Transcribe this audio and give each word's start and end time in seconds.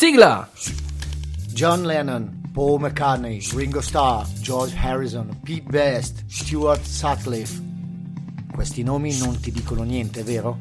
Sigla! 0.00 0.48
John 1.52 1.82
Lennon, 1.82 2.40
Paul 2.54 2.80
McCartney, 2.80 3.46
Ringo 3.52 3.82
Starr, 3.82 4.24
George 4.40 4.74
Harrison, 4.74 5.28
Pete 5.42 5.68
Best, 5.68 6.24
Stuart 6.26 6.82
Sutcliffe. 6.82 7.60
Questi 8.50 8.82
nomi 8.82 9.14
non 9.18 9.38
ti 9.40 9.52
dicono 9.52 9.82
niente, 9.82 10.22
vero? 10.22 10.56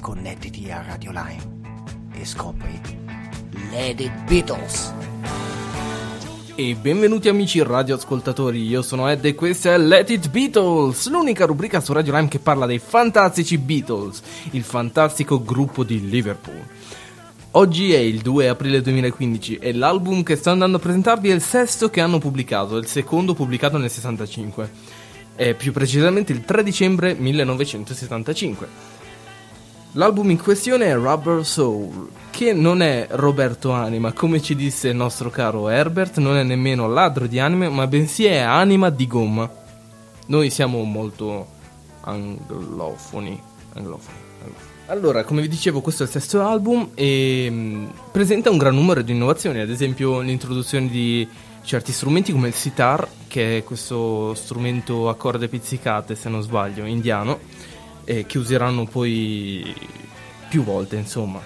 Connettiti 0.00 0.70
a 0.70 0.82
Radio 0.82 1.10
Line 1.10 2.08
e 2.14 2.24
scopri 2.24 2.80
Lady 3.70 4.10
Beatles. 4.26 4.94
E 6.54 6.74
benvenuti 6.74 7.28
amici 7.28 7.62
radioascoltatori, 7.62 8.66
io 8.66 8.80
sono 8.80 9.10
Ed 9.10 9.26
e 9.26 9.34
questa 9.34 9.74
è 9.74 9.76
Let 9.76 10.08
It 10.08 10.30
Beatles, 10.30 11.06
l'unica 11.10 11.44
rubrica 11.44 11.80
su 11.80 11.92
Radio 11.92 12.14
Lime 12.14 12.28
che 12.28 12.38
parla 12.38 12.64
dei 12.64 12.78
fantastici 12.78 13.58
Beatles, 13.58 14.22
il 14.52 14.62
fantastico 14.62 15.42
gruppo 15.42 15.84
di 15.84 16.08
Liverpool. 16.08 16.80
Oggi 17.54 17.92
è 17.92 17.98
il 17.98 18.22
2 18.22 18.48
aprile 18.48 18.80
2015 18.80 19.56
e 19.56 19.74
l'album 19.74 20.22
che 20.22 20.36
sto 20.36 20.48
andando 20.48 20.78
a 20.78 20.80
presentarvi 20.80 21.28
è 21.28 21.34
il 21.34 21.42
sesto 21.42 21.90
che 21.90 22.00
hanno 22.00 22.18
pubblicato, 22.18 22.78
il 22.78 22.86
secondo 22.86 23.34
pubblicato 23.34 23.76
nel 23.76 23.90
65, 23.90 24.70
e 25.36 25.54
più 25.54 25.70
precisamente 25.70 26.32
il 26.32 26.46
3 26.46 26.62
dicembre 26.62 27.12
1975. 27.12 28.66
L'album 29.92 30.30
in 30.30 30.40
questione 30.40 30.86
è 30.86 30.94
Rubber 30.94 31.44
Soul, 31.44 32.08
che 32.30 32.54
non 32.54 32.80
è 32.80 33.08
Roberto 33.10 33.70
Anima, 33.70 34.14
come 34.14 34.40
ci 34.40 34.56
disse 34.56 34.88
il 34.88 34.96
nostro 34.96 35.28
caro 35.28 35.68
Herbert, 35.68 36.16
non 36.16 36.38
è 36.38 36.42
nemmeno 36.42 36.88
ladro 36.88 37.26
di 37.26 37.38
anime, 37.38 37.68
ma 37.68 37.86
bensì 37.86 38.24
è 38.24 38.38
anima 38.38 38.88
di 38.88 39.06
gomma. 39.06 39.50
Noi 40.28 40.48
siamo 40.48 40.82
molto 40.84 41.46
anglofoni. 42.00 43.38
anglofoni. 43.74 44.21
Allora, 44.86 45.24
come 45.24 45.40
vi 45.40 45.48
dicevo, 45.48 45.80
questo 45.80 46.02
è 46.02 46.06
il 46.06 46.12
sesto 46.12 46.42
album 46.44 46.90
e 46.94 47.48
mh, 47.48 47.92
presenta 48.10 48.50
un 48.50 48.58
gran 48.58 48.74
numero 48.74 49.00
di 49.00 49.12
innovazioni, 49.12 49.60
ad 49.60 49.70
esempio 49.70 50.20
l'introduzione 50.20 50.88
di 50.88 51.26
certi 51.62 51.92
strumenti 51.92 52.32
come 52.32 52.48
il 52.48 52.54
sitar, 52.54 53.08
che 53.28 53.58
è 53.58 53.64
questo 53.64 54.34
strumento 54.34 55.08
a 55.08 55.14
corde 55.14 55.48
pizzicate, 55.48 56.16
se 56.16 56.28
non 56.28 56.42
sbaglio, 56.42 56.84
indiano 56.84 57.38
eh, 58.04 58.26
che 58.26 58.38
useranno 58.38 58.84
poi 58.84 59.74
più 60.48 60.64
volte, 60.64 60.96
insomma. 60.96 61.40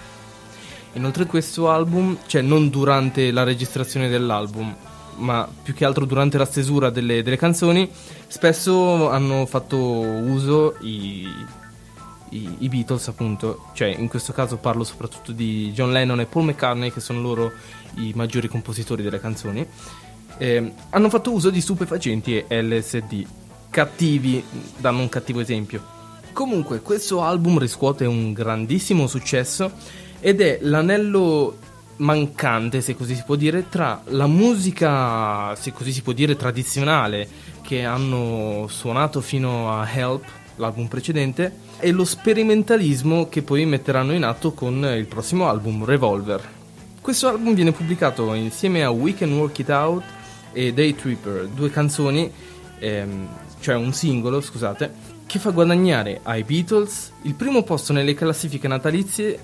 Inoltre 0.93 1.25
questo 1.27 1.69
album, 1.69 2.17
cioè 2.25 2.41
non 2.41 2.69
durante 2.69 3.31
la 3.31 3.43
registrazione 3.43 4.09
dell'album, 4.09 4.75
ma 5.17 5.47
più 5.63 5.73
che 5.75 5.85
altro 5.85 6.05
durante 6.05 6.37
la 6.39 6.45
stesura 6.45 6.89
delle, 6.89 7.21
delle 7.21 7.37
canzoni, 7.37 7.89
spesso 8.27 9.09
hanno 9.09 9.45
fatto 9.45 9.77
uso 9.77 10.75
i, 10.81 11.27
i, 12.29 12.55
i, 12.59 12.69
Beatles, 12.69 13.07
appunto, 13.07 13.65
cioè 13.73 13.87
in 13.87 14.07
questo 14.07 14.33
caso 14.33 14.57
parlo 14.57 14.83
soprattutto 14.83 15.31
di 15.31 15.71
John 15.71 15.91
Lennon 15.91 16.19
e 16.19 16.25
Paul 16.25 16.45
McCartney, 16.45 16.91
che 16.91 16.99
sono 16.99 17.21
loro 17.21 17.51
i 17.95 18.11
maggiori 18.15 18.47
compositori 18.47 19.03
delle 19.03 19.19
canzoni, 19.19 19.65
eh, 20.37 20.73
hanno 20.89 21.09
fatto 21.09 21.31
uso 21.31 21.49
di 21.49 21.61
stupefacenti 21.61 22.43
e 22.47 22.61
LSD, 22.61 23.25
cattivi, 23.69 24.43
danno 24.77 25.01
un 25.01 25.09
cattivo 25.09 25.39
esempio. 25.39 25.95
Comunque, 26.33 26.81
questo 26.81 27.23
album 27.23 27.57
riscuote 27.57 28.05
un 28.05 28.33
grandissimo 28.33 29.07
successo 29.07 29.71
ed 30.19 30.41
è 30.41 30.59
l'anello 30.61 31.57
mancante, 31.97 32.81
se 32.81 32.95
così 32.95 33.15
si 33.15 33.23
può 33.25 33.35
dire, 33.35 33.69
tra 33.69 34.01
la 34.05 34.27
musica, 34.27 35.55
se 35.55 35.71
così 35.71 35.91
si 35.91 36.01
può 36.01 36.13
dire, 36.13 36.35
tradizionale 36.35 37.27
che 37.61 37.83
hanno 37.83 38.67
suonato 38.69 39.21
fino 39.21 39.71
a 39.71 39.89
Help, 39.89 40.25
l'album 40.57 40.87
precedente, 40.87 41.51
e 41.79 41.91
lo 41.91 42.05
sperimentalismo 42.05 43.27
che 43.29 43.41
poi 43.41 43.65
metteranno 43.65 44.13
in 44.13 44.23
atto 44.23 44.51
con 44.51 44.83
il 44.95 45.05
prossimo 45.05 45.47
album, 45.47 45.85
Revolver. 45.85 46.55
Questo 47.01 47.27
album 47.27 47.53
viene 47.53 47.71
pubblicato 47.71 48.33
insieme 48.33 48.83
a 48.83 48.89
We 48.91 49.13
Can 49.13 49.33
Work 49.33 49.59
It 49.59 49.69
Out 49.69 50.03
e 50.51 50.73
Day 50.73 50.93
Tripper, 50.93 51.47
due 51.47 51.69
canzoni, 51.69 52.31
ehm, 52.79 53.27
cioè 53.59 53.75
un 53.75 53.93
singolo, 53.93 54.41
scusate, 54.41 55.15
che 55.25 55.39
fa 55.39 55.51
guadagnare 55.51 56.19
ai 56.23 56.43
Beatles 56.43 57.11
il 57.23 57.33
primo 57.33 57.63
posto 57.63 57.93
nelle 57.93 58.13
classifiche 58.13 58.67
natalizie 58.67 59.39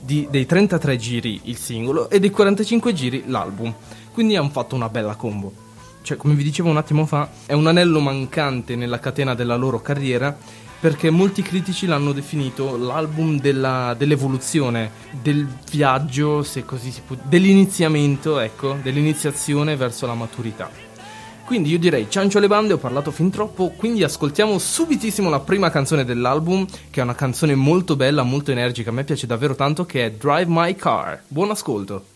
di, 0.00 0.26
dei 0.30 0.46
33 0.46 0.96
giri 0.96 1.40
il 1.44 1.56
singolo 1.56 2.10
e 2.10 2.20
dei 2.20 2.30
45 2.30 2.92
giri 2.92 3.24
l'album. 3.26 3.74
Quindi 4.12 4.36
hanno 4.36 4.50
fatto 4.50 4.74
una 4.74 4.88
bella 4.88 5.16
combo. 5.16 5.63
Cioè, 6.04 6.18
come 6.18 6.34
vi 6.34 6.42
dicevo 6.42 6.68
un 6.68 6.76
attimo 6.76 7.06
fa, 7.06 7.30
è 7.46 7.54
un 7.54 7.66
anello 7.66 7.98
mancante 7.98 8.76
nella 8.76 8.98
catena 8.98 9.34
della 9.34 9.56
loro 9.56 9.80
carriera 9.80 10.36
perché 10.78 11.08
molti 11.08 11.40
critici 11.40 11.86
l'hanno 11.86 12.12
definito 12.12 12.76
l'album 12.76 13.40
della, 13.40 13.94
dell'evoluzione, 13.96 14.90
del 15.22 15.48
viaggio, 15.70 16.42
se 16.42 16.66
così 16.66 16.90
si 16.90 17.00
può, 17.00 17.16
dell'iniziamento, 17.22 18.38
ecco, 18.38 18.76
dell'iniziazione 18.82 19.76
verso 19.76 20.04
la 20.04 20.12
maturità. 20.12 20.70
Quindi 21.46 21.70
io 21.70 21.78
direi 21.78 22.10
ciancio 22.10 22.36
alle 22.36 22.48
bande, 22.48 22.74
ho 22.74 22.78
parlato 22.78 23.10
fin 23.10 23.30
troppo, 23.30 23.70
quindi 23.70 24.02
ascoltiamo 24.02 24.58
subitissimo 24.58 25.30
la 25.30 25.40
prima 25.40 25.70
canzone 25.70 26.04
dell'album, 26.04 26.66
che 26.90 27.00
è 27.00 27.02
una 27.02 27.14
canzone 27.14 27.54
molto 27.54 27.96
bella, 27.96 28.22
molto 28.22 28.50
energica, 28.50 28.90
a 28.90 28.92
me 28.92 29.04
piace 29.04 29.26
davvero 29.26 29.54
tanto, 29.54 29.86
che 29.86 30.04
è 30.04 30.10
Drive 30.10 30.48
My 30.48 30.74
Car. 30.74 31.22
Buon 31.28 31.48
ascolto. 31.48 32.12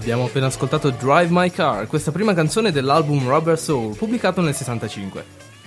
Abbiamo 0.00 0.24
appena 0.24 0.46
ascoltato 0.46 0.88
Drive 0.88 1.28
My 1.28 1.50
Car, 1.50 1.86
questa 1.86 2.10
prima 2.10 2.32
canzone 2.32 2.72
dell'album 2.72 3.28
Rubber 3.28 3.58
Soul, 3.58 3.94
pubblicato 3.94 4.40
nel 4.40 4.54
65. 4.54 5.24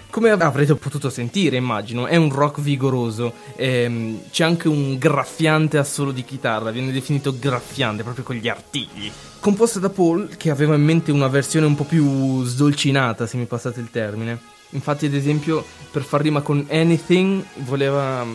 Come 0.09 0.31
avrete 0.31 0.74
potuto 0.74 1.12
sentire, 1.12 1.56
immagino, 1.56 2.07
è 2.07 2.15
un 2.15 2.31
rock 2.31 2.59
vigoroso, 2.59 3.31
ehm, 3.56 4.21
c'è 4.31 4.44
anche 4.44 4.68
un 4.68 4.97
graffiante 4.97 5.77
assolo 5.77 6.12
di 6.12 6.25
chitarra, 6.25 6.71
viene 6.71 6.91
definito 6.91 7.35
graffiante 7.38 8.01
proprio 8.01 8.24
con 8.24 8.35
gli 8.35 8.50
artigli. 8.50 9.12
Composta 9.39 9.77
da 9.77 9.89
Paul, 9.89 10.36
che 10.36 10.50
aveva 10.50 10.74
in 10.74 10.83
mente 10.83 11.12
una 11.12 11.27
versione 11.27 11.68
un 11.68 11.75
po' 11.75 11.83
più 11.83 12.44
sdolcinata, 12.44 13.27
se 13.27 13.38
mi 13.38 13.45
passate 13.45 13.81
il 13.81 13.91
termine. 13.91 14.39
Infatti, 14.71 15.06
ad 15.06 15.13
esempio, 15.13 15.63
per 15.91 16.01
far 16.01 16.21
rima 16.21 16.41
con 16.41 16.65
Anything, 16.71 17.44
voleva, 17.57 18.25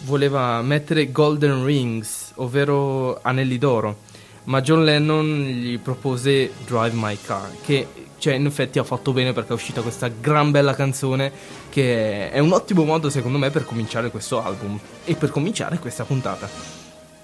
voleva 0.00 0.60
mettere 0.60 1.10
Golden 1.10 1.64
Rings, 1.64 2.32
ovvero 2.34 3.20
anelli 3.22 3.56
d'oro 3.56 4.08
ma 4.44 4.60
John 4.60 4.84
Lennon 4.84 5.42
gli 5.42 5.78
propose 5.78 6.52
Drive 6.64 6.92
My 6.94 7.16
Car, 7.20 7.50
che 7.62 7.86
cioè, 8.20 8.34
in 8.34 8.44
effetti 8.44 8.78
ha 8.78 8.84
fatto 8.84 9.12
bene 9.12 9.32
perché 9.32 9.50
è 9.50 9.54
uscita 9.54 9.80
questa 9.80 10.08
gran 10.08 10.50
bella 10.50 10.74
canzone 10.74 11.32
che 11.70 12.30
è 12.30 12.38
un 12.38 12.52
ottimo 12.52 12.84
modo 12.84 13.08
secondo 13.08 13.38
me 13.38 13.50
per 13.50 13.64
cominciare 13.64 14.10
questo 14.10 14.44
album 14.44 14.78
e 15.04 15.14
per 15.14 15.30
cominciare 15.30 15.78
questa 15.78 16.04
puntata. 16.04 16.48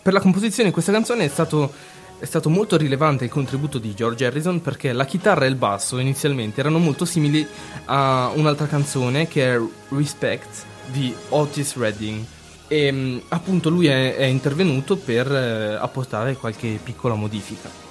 Per 0.02 0.12
la 0.12 0.20
composizione 0.20 0.68
di 0.68 0.72
questa 0.72 0.92
canzone 0.92 1.24
è 1.24 1.28
stato, 1.28 1.70
è 2.18 2.24
stato 2.24 2.48
molto 2.48 2.78
rilevante 2.78 3.24
il 3.24 3.30
contributo 3.30 3.78
di 3.78 3.94
George 3.94 4.24
Harrison 4.24 4.62
perché 4.62 4.92
la 4.94 5.04
chitarra 5.04 5.44
e 5.44 5.48
il 5.48 5.56
basso 5.56 5.98
inizialmente 5.98 6.60
erano 6.60 6.78
molto 6.78 7.04
simili 7.04 7.46
a 7.84 8.30
un'altra 8.34 8.66
canzone 8.66 9.28
che 9.28 9.54
è 9.54 9.60
Respect 9.90 10.64
di 10.86 11.14
Otis 11.28 11.76
Redding 11.76 12.24
e 12.68 12.92
mm, 12.92 13.18
appunto 13.28 13.68
lui 13.68 13.86
è, 13.86 14.16
è 14.16 14.24
intervenuto 14.24 14.96
per 14.96 15.30
eh, 15.30 15.74
apportare 15.74 16.36
qualche 16.36 16.78
piccola 16.82 17.14
modifica. 17.14 17.84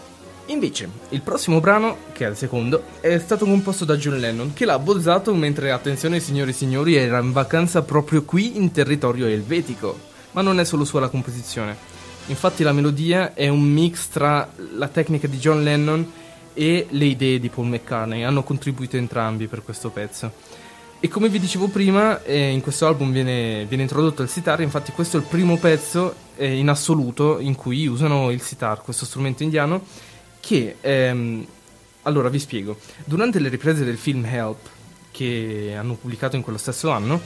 Invece, 0.47 0.89
il 1.09 1.21
prossimo 1.21 1.59
brano, 1.59 1.97
che 2.11 2.25
è 2.25 2.29
il 2.29 2.35
secondo, 2.35 2.83
è 2.99 3.17
stato 3.17 3.45
composto 3.45 3.83
da 3.83 3.97
John 3.97 4.19
Lennon, 4.19 4.53
che 4.53 4.65
l'ha 4.65 4.73
abbozzato 4.73 5.33
mentre, 5.33 5.71
attenzione 5.71 6.19
signori 6.19 6.51
e 6.51 6.53
signori, 6.53 6.95
era 6.95 7.19
in 7.19 7.31
vacanza 7.31 7.81
proprio 7.81 8.23
qui 8.23 8.55
in 8.57 8.71
territorio 8.71 9.25
elvetico. 9.25 9.97
Ma 10.31 10.41
non 10.41 10.59
è 10.59 10.65
solo 10.65 10.85
sua 10.85 10.99
la 10.99 11.09
composizione. 11.09 11.75
Infatti 12.27 12.61
la 12.61 12.73
melodia 12.73 13.33
è 13.33 13.47
un 13.47 13.61
mix 13.61 14.09
tra 14.09 14.47
la 14.73 14.87
tecnica 14.87 15.27
di 15.27 15.37
John 15.37 15.63
Lennon 15.63 16.11
e 16.53 16.87
le 16.89 17.05
idee 17.05 17.39
di 17.39 17.49
Paul 17.49 17.67
McCartney, 17.67 18.23
hanno 18.23 18.43
contribuito 18.43 18.97
entrambi 18.97 19.47
per 19.47 19.63
questo 19.63 19.89
pezzo. 19.89 20.31
E 20.99 21.07
come 21.07 21.29
vi 21.29 21.39
dicevo 21.39 21.67
prima, 21.67 22.23
eh, 22.23 22.49
in 22.49 22.61
questo 22.61 22.87
album 22.87 23.11
viene, 23.11 23.65
viene, 23.65 23.83
introdotto 23.83 24.23
il 24.23 24.29
sitar, 24.29 24.61
infatti 24.61 24.91
questo 24.91 25.17
è 25.17 25.19
il 25.19 25.25
primo 25.27 25.57
pezzo 25.57 26.15
eh, 26.35 26.57
in 26.57 26.69
assoluto 26.69 27.39
in 27.39 27.53
cui 27.53 27.85
usano 27.85 28.31
il 28.31 28.41
sitar, 28.41 28.81
questo 28.81 29.05
strumento 29.05 29.43
indiano, 29.43 29.83
che, 30.39 30.77
ehm, 30.81 31.45
allora 32.03 32.29
vi 32.29 32.39
spiego, 32.39 32.77
durante 33.03 33.39
le 33.39 33.49
riprese 33.49 33.83
del 33.83 33.97
film 33.97 34.25
Help, 34.25 34.69
che 35.11 35.75
hanno 35.77 35.93
pubblicato 35.93 36.35
in 36.37 36.41
quello 36.41 36.57
stesso 36.57 36.89
anno, 36.89 37.21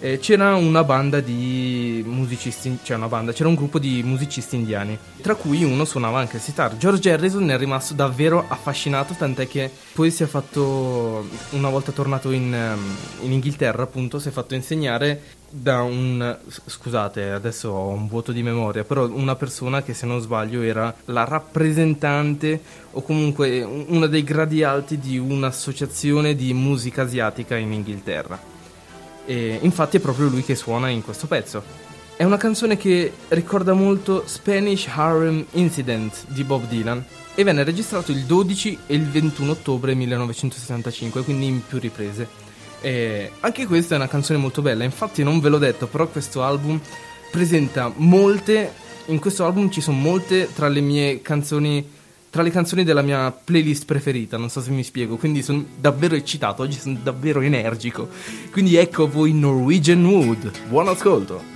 eh, 0.00 0.18
c'era 0.18 0.54
una 0.54 0.82
banda 0.82 1.20
di 1.20 2.02
musicisti, 2.06 2.78
cioè 2.82 2.96
una 2.96 3.08
banda, 3.08 3.32
c'era 3.32 3.48
un 3.48 3.54
gruppo 3.54 3.78
di 3.78 4.02
musicisti 4.02 4.56
indiani, 4.56 4.98
tra 5.20 5.34
cui 5.34 5.62
uno 5.62 5.84
suonava 5.84 6.18
anche 6.18 6.36
il 6.36 6.42
sitar. 6.42 6.76
George 6.76 7.12
Harrison 7.12 7.48
è 7.50 7.58
rimasto 7.58 7.94
davvero 7.94 8.44
affascinato, 8.48 9.14
tant'è 9.14 9.46
che 9.46 9.70
poi 9.92 10.10
si 10.10 10.22
è 10.22 10.26
fatto, 10.26 11.28
una 11.50 11.68
volta 11.68 11.92
tornato 11.92 12.30
in, 12.30 12.52
ehm, 12.52 12.96
in 13.22 13.32
Inghilterra, 13.32 13.82
appunto, 13.82 14.18
si 14.18 14.28
è 14.28 14.30
fatto 14.32 14.54
insegnare 14.54 15.38
da 15.52 15.82
un 15.82 16.38
scusate 16.46 17.32
adesso 17.32 17.70
ho 17.70 17.88
un 17.88 18.06
vuoto 18.06 18.30
di 18.30 18.40
memoria 18.40 18.84
però 18.84 19.08
una 19.08 19.34
persona 19.34 19.82
che 19.82 19.94
se 19.94 20.06
non 20.06 20.20
sbaglio 20.20 20.62
era 20.62 20.94
la 21.06 21.24
rappresentante 21.24 22.60
o 22.92 23.02
comunque 23.02 23.60
uno 23.60 24.06
dei 24.06 24.22
gradi 24.22 24.62
alti 24.62 25.00
di 25.00 25.18
un'associazione 25.18 26.36
di 26.36 26.54
musica 26.54 27.02
asiatica 27.02 27.56
in 27.56 27.72
Inghilterra 27.72 28.59
e 29.30 29.60
infatti 29.62 29.98
è 29.98 30.00
proprio 30.00 30.26
lui 30.26 30.42
che 30.42 30.56
suona 30.56 30.88
in 30.88 31.04
questo 31.04 31.28
pezzo. 31.28 31.62
È 32.16 32.24
una 32.24 32.36
canzone 32.36 32.76
che 32.76 33.12
ricorda 33.28 33.74
molto 33.74 34.24
Spanish 34.26 34.88
Harlem 34.88 35.46
Incident 35.52 36.24
di 36.26 36.42
Bob 36.42 36.66
Dylan 36.66 37.04
e 37.36 37.44
venne 37.44 37.62
registrato 37.62 38.10
il 38.10 38.24
12 38.24 38.78
e 38.88 38.94
il 38.96 39.06
21 39.06 39.52
ottobre 39.52 39.94
1965, 39.94 41.22
quindi 41.22 41.46
in 41.46 41.64
più 41.64 41.78
riprese. 41.78 42.26
E 42.80 43.30
anche 43.38 43.66
questa 43.66 43.94
è 43.94 43.98
una 43.98 44.08
canzone 44.08 44.40
molto 44.40 44.62
bella, 44.62 44.82
infatti 44.82 45.22
non 45.22 45.38
ve 45.38 45.48
l'ho 45.48 45.58
detto, 45.58 45.86
però 45.86 46.08
questo 46.08 46.42
album 46.42 46.80
presenta 47.30 47.92
molte, 47.94 48.72
in 49.06 49.20
questo 49.20 49.44
album 49.44 49.70
ci 49.70 49.80
sono 49.80 49.96
molte 49.96 50.48
tra 50.52 50.66
le 50.66 50.80
mie 50.80 51.22
canzoni 51.22 51.88
tra 52.30 52.42
le 52.42 52.50
canzoni 52.50 52.84
della 52.84 53.02
mia 53.02 53.30
playlist 53.32 53.84
preferita, 53.84 54.36
non 54.36 54.48
so 54.48 54.60
se 54.60 54.70
mi 54.70 54.84
spiego, 54.84 55.16
quindi 55.16 55.42
sono 55.42 55.64
davvero 55.78 56.14
eccitato, 56.14 56.62
oggi 56.62 56.78
sono 56.78 56.96
davvero 57.02 57.40
energico. 57.40 58.08
Quindi 58.52 58.76
ecco 58.76 59.04
a 59.04 59.08
voi 59.08 59.32
Norwegian 59.32 60.04
Wood. 60.04 60.68
Buon 60.68 60.88
ascolto! 60.88 61.49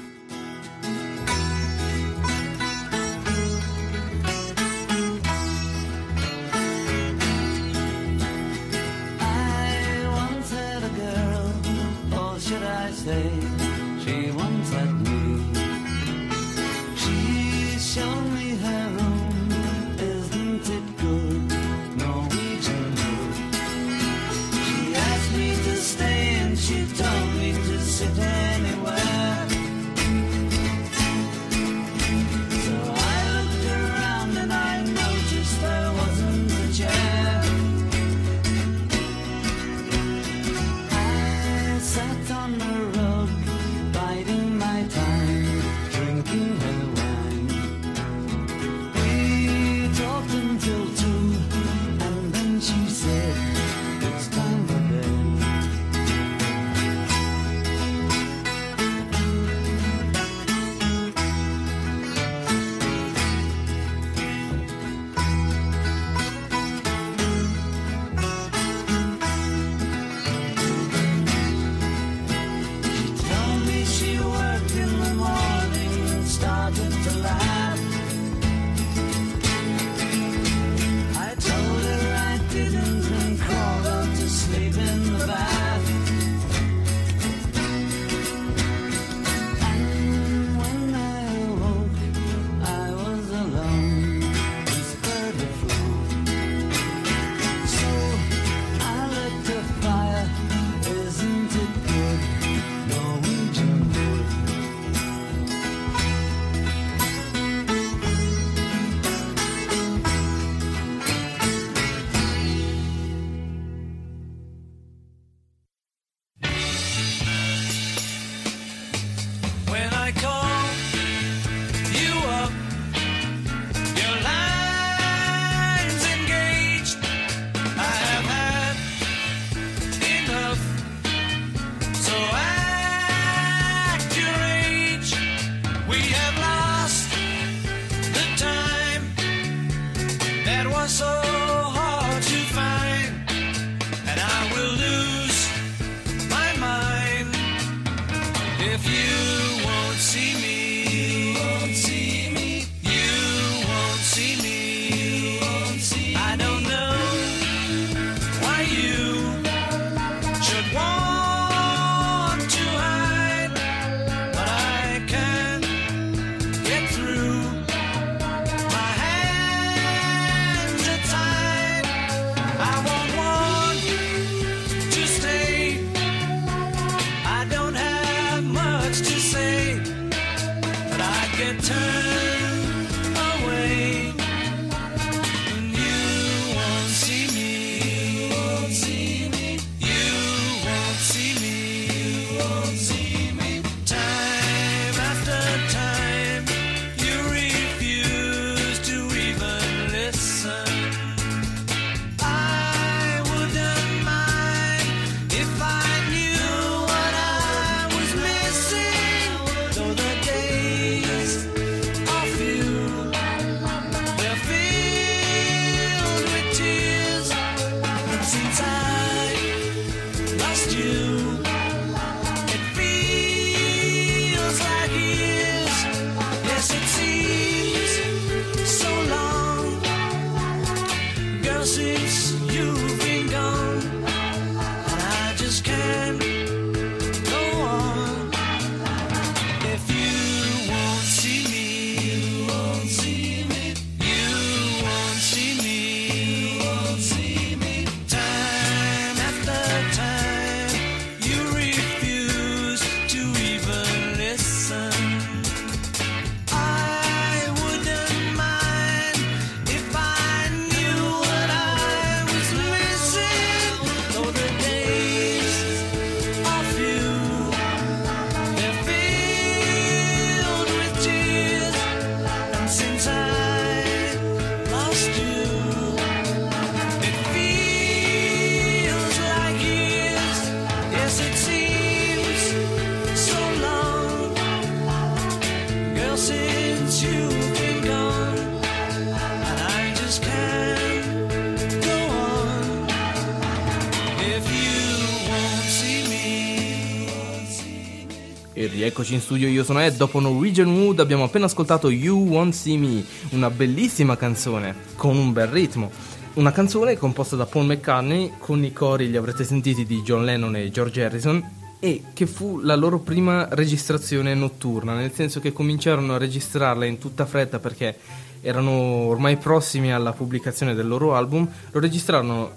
E 299.04 299.06
rieccoci 299.06 299.14
in 299.14 299.20
studio, 299.20 299.48
io 299.48 299.64
sono 299.64 299.82
Ed, 299.82 299.96
dopo 299.96 300.18
Norwegian 300.18 300.70
Wood 300.70 300.98
abbiamo 300.98 301.24
appena 301.24 301.44
ascoltato 301.44 301.90
You 301.90 302.26
Won't 302.26 302.54
See 302.54 302.78
Me, 302.78 303.04
una 303.30 303.50
bellissima 303.50 304.16
canzone, 304.16 304.74
con 304.96 305.14
un 305.14 305.30
bel 305.30 305.48
ritmo. 305.48 305.90
Una 306.34 306.52
canzone 306.52 306.96
composta 306.96 307.36
da 307.36 307.44
Paul 307.44 307.66
McCartney, 307.66 308.32
con 308.38 308.64
i 308.64 308.72
cori 308.72 309.10
li 309.10 309.16
avrete 309.18 309.44
sentiti 309.44 309.84
di 309.84 310.00
John 310.00 310.24
Lennon 310.24 310.56
e 310.56 310.70
George 310.70 311.04
Harrison, 311.04 311.50
e 311.78 312.02
che 312.14 312.26
fu 312.26 312.60
la 312.60 312.76
loro 312.76 312.98
prima 312.98 313.46
registrazione 313.50 314.32
notturna, 314.32 314.94
nel 314.94 315.12
senso 315.12 315.38
che 315.38 315.52
cominciarono 315.52 316.14
a 316.14 316.18
registrarla 316.18 316.86
in 316.86 316.96
tutta 316.96 317.26
fretta 317.26 317.58
perché 317.58 317.98
erano 318.40 318.70
ormai 318.70 319.36
prossimi 319.36 319.92
alla 319.92 320.12
pubblicazione 320.12 320.74
del 320.74 320.88
loro 320.88 321.14
album, 321.14 321.46
lo 321.70 321.80
registrarono 321.80 322.52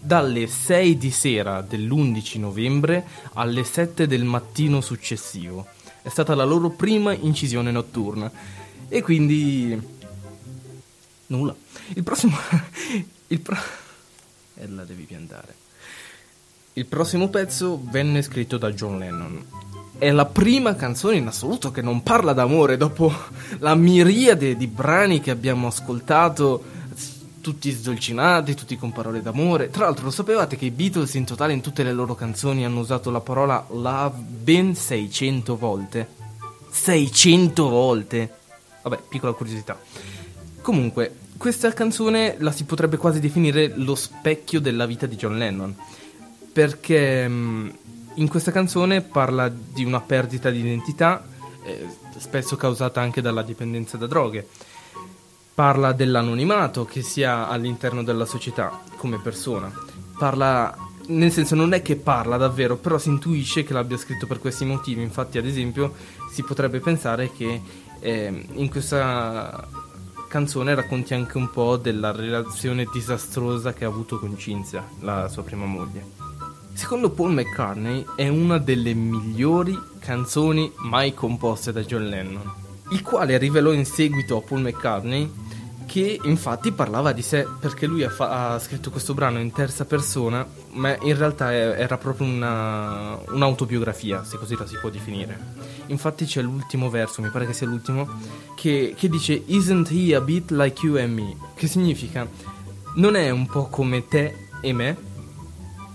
dalle 0.00 0.46
6 0.46 0.96
di 0.96 1.10
sera 1.10 1.60
dell'11 1.60 2.38
novembre 2.38 3.04
alle 3.32 3.64
7 3.64 4.06
del 4.06 4.22
mattino 4.22 4.80
successivo. 4.80 5.66
È 6.08 6.10
stata 6.10 6.34
la 6.34 6.44
loro 6.44 6.70
prima 6.70 7.12
incisione 7.12 7.70
notturna. 7.70 8.32
E 8.88 9.02
quindi... 9.02 9.78
Nulla. 11.26 11.54
Il 11.92 12.02
prossimo... 12.02 12.34
Il 13.28 13.40
pro... 13.40 13.54
E 14.54 14.68
la 14.68 14.84
devi 14.84 15.02
piantare. 15.02 15.54
Il 16.72 16.86
prossimo 16.86 17.28
pezzo 17.28 17.78
venne 17.90 18.22
scritto 18.22 18.56
da 18.56 18.72
John 18.72 18.98
Lennon. 18.98 19.44
È 19.98 20.10
la 20.10 20.24
prima 20.24 20.74
canzone 20.74 21.16
in 21.16 21.26
assoluto 21.26 21.70
che 21.70 21.82
non 21.82 22.02
parla 22.02 22.32
d'amore 22.32 22.78
dopo 22.78 23.12
la 23.58 23.74
miriade 23.74 24.56
di 24.56 24.66
brani 24.66 25.20
che 25.20 25.30
abbiamo 25.30 25.66
ascoltato 25.66 26.77
tutti 27.40 27.70
sdolcinati, 27.70 28.54
tutti 28.54 28.76
con 28.76 28.92
parole 28.92 29.22
d'amore. 29.22 29.70
Tra 29.70 29.84
l'altro, 29.84 30.04
lo 30.04 30.10
sapevate 30.10 30.56
che 30.56 30.66
i 30.66 30.70
Beatles 30.70 31.14
in 31.14 31.24
totale 31.24 31.52
in 31.52 31.60
tutte 31.60 31.82
le 31.82 31.92
loro 31.92 32.14
canzoni 32.14 32.64
hanno 32.64 32.80
usato 32.80 33.10
la 33.10 33.20
parola 33.20 33.64
love 33.70 34.18
ben 34.18 34.74
600 34.74 35.56
volte? 35.56 36.08
600 36.70 37.68
volte! 37.68 38.34
Vabbè, 38.82 39.02
piccola 39.08 39.32
curiosità. 39.32 39.78
Comunque, 40.60 41.14
questa 41.36 41.72
canzone 41.72 42.36
la 42.38 42.52
si 42.52 42.64
potrebbe 42.64 42.96
quasi 42.96 43.20
definire 43.20 43.72
lo 43.76 43.94
specchio 43.94 44.60
della 44.60 44.86
vita 44.86 45.06
di 45.06 45.16
John 45.16 45.38
Lennon, 45.38 45.74
perché 46.52 47.28
mm, 47.28 47.68
in 48.14 48.28
questa 48.28 48.50
canzone 48.50 49.00
parla 49.02 49.48
di 49.48 49.84
una 49.84 50.00
perdita 50.00 50.50
di 50.50 50.58
identità, 50.58 51.24
eh, 51.64 51.86
spesso 52.18 52.56
causata 52.56 53.00
anche 53.00 53.20
dalla 53.20 53.42
dipendenza 53.42 53.96
da 53.96 54.06
droghe 54.06 54.46
parla 55.58 55.90
dell'anonimato 55.90 56.84
che 56.84 57.02
si 57.02 57.24
ha 57.24 57.48
all'interno 57.48 58.04
della 58.04 58.26
società 58.26 58.80
come 58.96 59.18
persona. 59.18 59.68
Parla, 60.16 60.72
nel 61.08 61.32
senso 61.32 61.56
non 61.56 61.72
è 61.72 61.82
che 61.82 61.96
parla 61.96 62.36
davvero, 62.36 62.76
però 62.76 62.96
si 62.96 63.08
intuisce 63.08 63.64
che 63.64 63.72
l'abbia 63.72 63.96
scritto 63.96 64.28
per 64.28 64.38
questi 64.38 64.64
motivi. 64.64 65.02
Infatti, 65.02 65.36
ad 65.36 65.46
esempio, 65.46 65.94
si 66.30 66.44
potrebbe 66.44 66.78
pensare 66.78 67.32
che 67.32 67.60
eh, 67.98 68.46
in 68.52 68.70
questa 68.70 69.66
canzone 70.28 70.76
racconti 70.76 71.14
anche 71.14 71.36
un 71.36 71.50
po' 71.50 71.76
della 71.76 72.12
relazione 72.12 72.86
disastrosa 72.92 73.72
che 73.72 73.84
ha 73.84 73.88
avuto 73.88 74.20
con 74.20 74.38
Cinzia, 74.38 74.88
la 75.00 75.26
sua 75.26 75.42
prima 75.42 75.64
moglie. 75.64 76.06
Secondo 76.72 77.10
Paul 77.10 77.32
McCartney 77.32 78.06
è 78.14 78.28
una 78.28 78.58
delle 78.58 78.94
migliori 78.94 79.76
canzoni 79.98 80.70
mai 80.82 81.14
composte 81.14 81.72
da 81.72 81.82
John 81.82 82.06
Lennon, 82.06 82.48
il 82.92 83.02
quale 83.02 83.36
rivelò 83.38 83.72
in 83.72 83.84
seguito 83.84 84.36
a 84.36 84.40
Paul 84.40 84.60
McCartney 84.60 85.46
che 85.88 86.20
infatti 86.22 86.70
parlava 86.70 87.12
di 87.12 87.22
sé 87.22 87.46
perché 87.58 87.86
lui 87.86 88.04
ha, 88.04 88.10
fa- 88.10 88.52
ha, 88.52 88.58
scritto 88.58 88.90
questo 88.90 89.14
brano 89.14 89.38
in 89.40 89.50
terza 89.52 89.86
persona, 89.86 90.46
ma 90.72 90.94
in 91.00 91.16
realtà 91.16 91.50
è- 91.50 91.80
era 91.80 91.96
proprio 91.96 92.26
una, 92.26 93.18
un'autobiografia, 93.28 94.22
se 94.22 94.36
così 94.36 94.54
la 94.54 94.66
si 94.66 94.76
può 94.78 94.90
definire. 94.90 95.56
Infatti 95.86 96.26
c'è 96.26 96.42
l'ultimo 96.42 96.90
verso, 96.90 97.22
mi 97.22 97.30
pare 97.30 97.46
che 97.46 97.54
sia 97.54 97.66
l'ultimo, 97.66 98.06
che, 98.54 98.94
che 98.96 99.08
dice 99.08 99.42
Isn't 99.46 99.90
he 99.90 100.14
a 100.14 100.20
bit 100.20 100.50
like 100.50 100.84
you 100.84 100.98
and 100.98 101.14
me? 101.14 101.34
Che 101.54 101.66
significa 101.66 102.28
non 102.96 103.16
è 103.16 103.30
un 103.30 103.46
po' 103.46 103.68
come 103.68 104.06
te 104.06 104.34
e 104.60 104.72
me? 104.74 104.94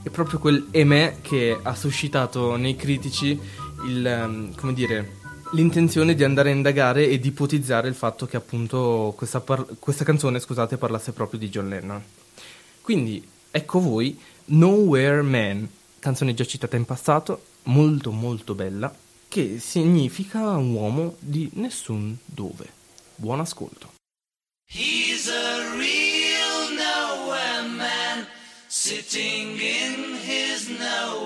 È 0.01 0.09
proprio 0.09 0.39
quel 0.39 0.67
e 0.71 0.83
me 0.83 1.19
che 1.21 1.55
ha 1.61 1.75
suscitato 1.75 2.55
nei 2.55 2.75
critici 2.75 3.39
il, 3.85 4.51
come 4.57 4.73
dire, 4.73 5.21
l'intenzione 5.53 6.15
di 6.15 6.23
andare 6.23 6.49
a 6.49 6.53
indagare 6.53 7.07
ed 7.07 7.25
ipotizzare 7.25 7.87
il 7.87 7.95
fatto 7.95 8.25
che 8.25 8.37
appunto 8.37 9.13
questa, 9.15 9.39
par- 9.39 9.75
questa 9.79 10.03
canzone 10.03 10.39
scusate, 10.39 10.77
parlasse 10.77 11.11
proprio 11.13 11.39
di 11.39 11.49
John 11.49 11.69
Lennon. 11.69 12.03
Quindi 12.81 13.25
ecco 13.49 13.79
voi 13.79 14.19
Nowhere 14.45 15.21
Man, 15.21 15.69
canzone 15.99 16.33
già 16.33 16.45
citata 16.45 16.75
in 16.75 16.85
passato, 16.85 17.43
molto 17.63 18.11
molto 18.11 18.55
bella, 18.55 18.93
che 19.27 19.59
significa 19.59 20.49
un 20.57 20.73
uomo 20.73 21.15
di 21.19 21.49
nessun 21.53 22.17
dove. 22.25 22.81
Buon 23.15 23.39
ascolto. 23.39 23.91
He's 24.65 25.27
a 25.27 25.75
real 25.77 26.71
nowhere 26.75 27.67
man, 27.67 28.25
sitting 28.67 29.59
in 29.59 30.17
his 30.25 30.67
nowhere 30.67 31.22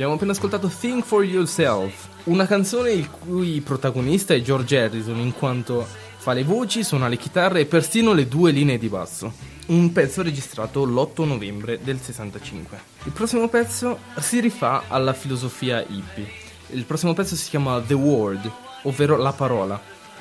Abbiamo 0.00 0.16
appena 0.16 0.32
ascoltato 0.32 0.68
Think 0.68 1.04
for 1.04 1.22
Yourself, 1.24 2.08
una 2.24 2.46
canzone 2.46 2.90
il 2.90 3.10
cui 3.10 3.60
protagonista 3.60 4.32
è 4.32 4.40
George 4.40 4.80
Harrison 4.80 5.18
in 5.18 5.34
quanto 5.34 5.86
fa 6.16 6.32
le 6.32 6.42
voci, 6.42 6.82
suona 6.82 7.06
le 7.06 7.18
chitarre 7.18 7.60
e 7.60 7.66
persino 7.66 8.14
le 8.14 8.26
due 8.26 8.50
linee 8.50 8.78
di 8.78 8.88
basso. 8.88 9.30
Un 9.66 9.92
pezzo 9.92 10.22
registrato 10.22 10.86
l'8 10.86 11.26
novembre 11.26 11.80
del 11.82 12.00
65. 12.00 12.80
Il 13.04 13.12
prossimo 13.12 13.46
pezzo 13.48 13.98
si 14.20 14.40
rifà 14.40 14.84
alla 14.88 15.12
filosofia 15.12 15.84
hippie. 15.86 16.32
Il 16.70 16.84
prossimo 16.84 17.12
pezzo 17.12 17.36
si 17.36 17.50
chiama 17.50 17.78
The 17.86 17.92
Word, 17.92 18.50
ovvero 18.84 19.18
la 19.18 19.32
parola, 19.32 19.78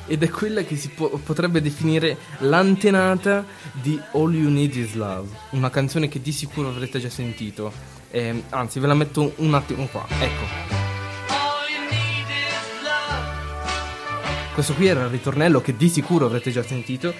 ed 0.07 0.23
è 0.23 0.29
quella 0.29 0.61
che 0.63 0.75
si 0.75 0.89
po- 0.89 1.21
potrebbe 1.23 1.61
definire 1.61 2.17
l'antenata 2.39 3.45
di 3.81 3.97
All 4.11 4.33
You 4.33 4.51
Need 4.51 4.75
Is 4.75 4.95
Love, 4.95 5.29
una 5.51 5.69
canzone 5.69 6.09
che 6.09 6.21
di 6.21 6.33
sicuro 6.33 6.67
avrete 6.67 6.99
già 6.99 7.09
sentito. 7.09 7.98
Eh, 8.11 8.43
anzi, 8.49 8.79
ve 8.79 8.87
la 8.87 8.93
metto 8.95 9.33
un 9.37 9.53
attimo 9.53 9.85
qua. 9.85 10.05
Ecco, 10.19 10.43
questo 14.53 14.73
qui 14.73 14.87
era 14.87 15.03
il 15.03 15.09
ritornello 15.09 15.61
che 15.61 15.75
di 15.75 15.89
sicuro 15.89 16.25
avrete 16.25 16.51
già 16.51 16.63
sentito. 16.63 17.13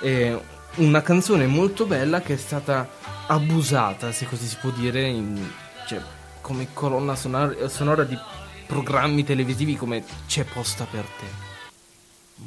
È 0.00 0.36
una 0.76 1.02
canzone 1.02 1.46
molto 1.46 1.86
bella 1.86 2.20
che 2.22 2.34
è 2.34 2.36
stata 2.36 2.88
abusata, 3.26 4.10
se 4.10 4.26
così 4.26 4.46
si 4.46 4.56
può 4.60 4.70
dire, 4.70 5.06
in- 5.06 5.48
cioè, 5.86 6.00
come 6.40 6.68
colonna 6.72 7.14
sonora, 7.14 7.68
sonora 7.68 8.02
di 8.04 8.18
programmi 8.66 9.24
televisivi 9.24 9.76
come 9.76 10.04
C'è 10.26 10.44
posta 10.44 10.86
per 10.90 11.04
te. 11.04 11.26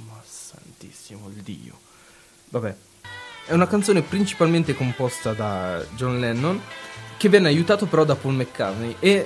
Ma 0.05 0.21
santissimo 0.25 1.29
il 1.29 1.41
Dio. 1.41 1.79
Vabbè, 2.49 2.75
è 3.45 3.53
una 3.53 3.67
canzone 3.67 4.01
principalmente 4.01 4.75
composta 4.75 5.33
da 5.33 5.83
John 5.95 6.19
Lennon 6.19 6.61
che 7.17 7.29
venne 7.29 7.47
aiutato 7.47 7.85
però 7.85 8.03
da 8.03 8.15
Paul 8.15 8.35
McCartney 8.35 8.95
e 8.99 9.25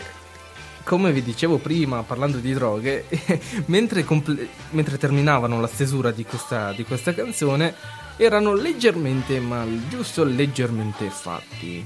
come 0.83 1.11
vi 1.11 1.21
dicevo 1.21 1.57
prima 1.57 2.01
parlando 2.01 2.37
di 2.37 2.51
droghe, 2.51 3.05
mentre, 3.67 4.03
comple- 4.03 4.47
mentre 4.71 4.97
terminavano 4.97 5.61
la 5.61 5.67
stesura 5.67 6.09
di 6.09 6.25
questa, 6.25 6.71
di 6.71 6.83
questa 6.83 7.13
canzone 7.13 7.75
erano 8.17 8.55
leggermente, 8.55 9.39
ma 9.39 9.65
giusto 9.87 10.23
leggermente 10.23 11.09
fatti, 11.09 11.85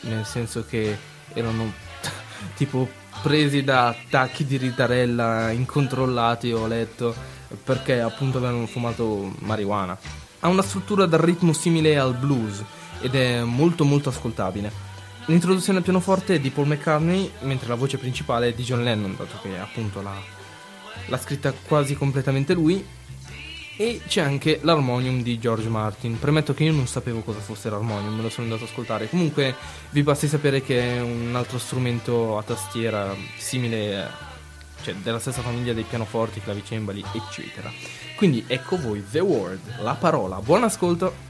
nel 0.00 0.24
senso 0.24 0.64
che 0.68 0.98
erano 1.32 1.72
tipo 2.56 2.88
presi 3.22 3.62
da 3.62 3.88
attacchi 3.88 4.44
di 4.44 4.56
ritarella 4.56 5.50
incontrollati 5.50 6.50
ho 6.52 6.66
letto 6.66 7.14
perché 7.62 8.00
appunto 8.00 8.38
avevano 8.38 8.66
fumato 8.66 9.32
marijuana. 9.40 9.96
Ha 10.40 10.48
una 10.48 10.62
struttura 10.62 11.06
dal 11.06 11.20
ritmo 11.20 11.52
simile 11.52 11.98
al 11.98 12.14
blues 12.14 12.64
ed 13.00 13.14
è 13.14 13.42
molto 13.42 13.84
molto 13.84 14.08
ascoltabile. 14.08 14.89
L'introduzione 15.30 15.78
al 15.78 15.84
pianoforte 15.84 16.34
è 16.34 16.40
di 16.40 16.50
Paul 16.50 16.66
McCartney, 16.66 17.30
mentre 17.42 17.68
la 17.68 17.76
voce 17.76 17.98
principale 17.98 18.48
è 18.48 18.52
di 18.52 18.64
John 18.64 18.82
Lennon, 18.82 19.14
dato 19.16 19.38
che 19.40 19.56
appunto 19.60 20.02
l'ha, 20.02 20.20
l'ha 21.06 21.18
scritta 21.18 21.52
quasi 21.52 21.94
completamente 21.94 22.52
lui. 22.52 22.84
E 23.76 24.00
c'è 24.08 24.22
anche 24.22 24.58
l'armonium 24.60 25.22
di 25.22 25.38
George 25.38 25.68
Martin. 25.68 26.18
Premetto 26.18 26.52
che 26.52 26.64
io 26.64 26.72
non 26.72 26.88
sapevo 26.88 27.20
cosa 27.20 27.38
fosse 27.38 27.70
l'armonium, 27.70 28.12
me 28.12 28.22
lo 28.22 28.28
sono 28.28 28.48
andato 28.48 28.64
ad 28.64 28.70
ascoltare. 28.70 29.08
Comunque 29.08 29.54
vi 29.90 30.02
basti 30.02 30.26
sapere 30.26 30.62
che 30.62 30.96
è 30.96 31.00
un 31.00 31.32
altro 31.36 31.58
strumento 31.58 32.36
a 32.36 32.42
tastiera 32.42 33.14
simile, 33.38 34.10
cioè 34.82 34.94
della 34.94 35.20
stessa 35.20 35.42
famiglia 35.42 35.72
dei 35.72 35.84
pianoforti, 35.84 36.40
clavicembali, 36.40 37.04
eccetera. 37.12 37.70
Quindi 38.16 38.42
ecco 38.48 38.80
voi 38.80 39.04
The 39.08 39.20
Word, 39.20 39.78
la 39.80 39.94
parola. 39.94 40.40
Buon 40.40 40.64
ascolto! 40.64 41.29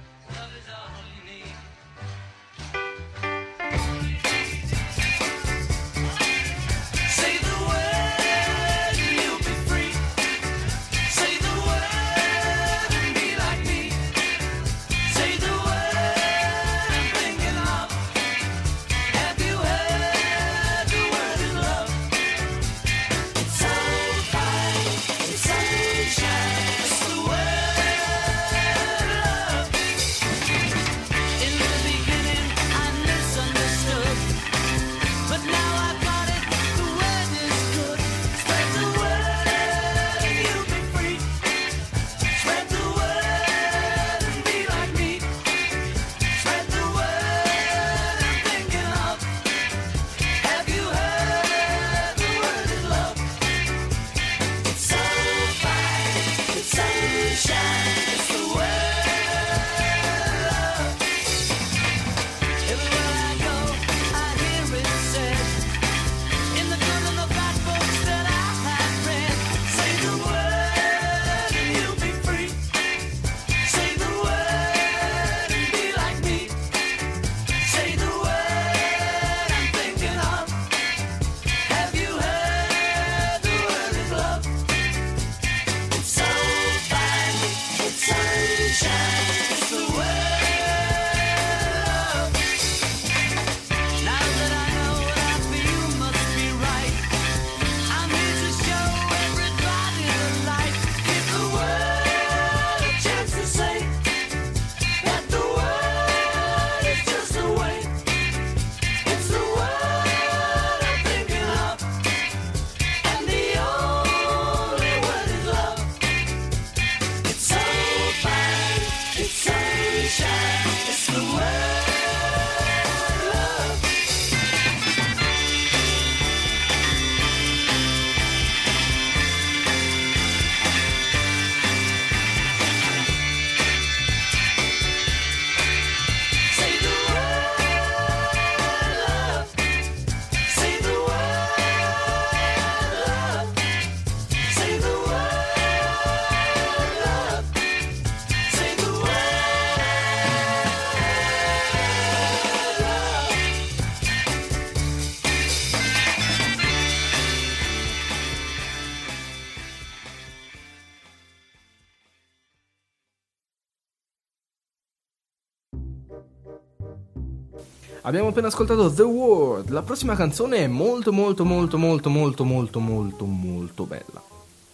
Abbiamo 168.11 168.31
appena 168.31 168.49
ascoltato 168.49 168.93
The 168.93 169.03
World. 169.03 169.71
La 169.71 169.83
prossima 169.83 170.17
canzone 170.17 170.57
è 170.57 170.67
molto 170.67 171.13
molto 171.13 171.45
molto 171.45 171.79
molto 171.79 172.09
molto 172.09 172.43
molto 172.43 172.81
molto 172.81 173.25
molto 173.25 173.85
bella. 173.85 174.21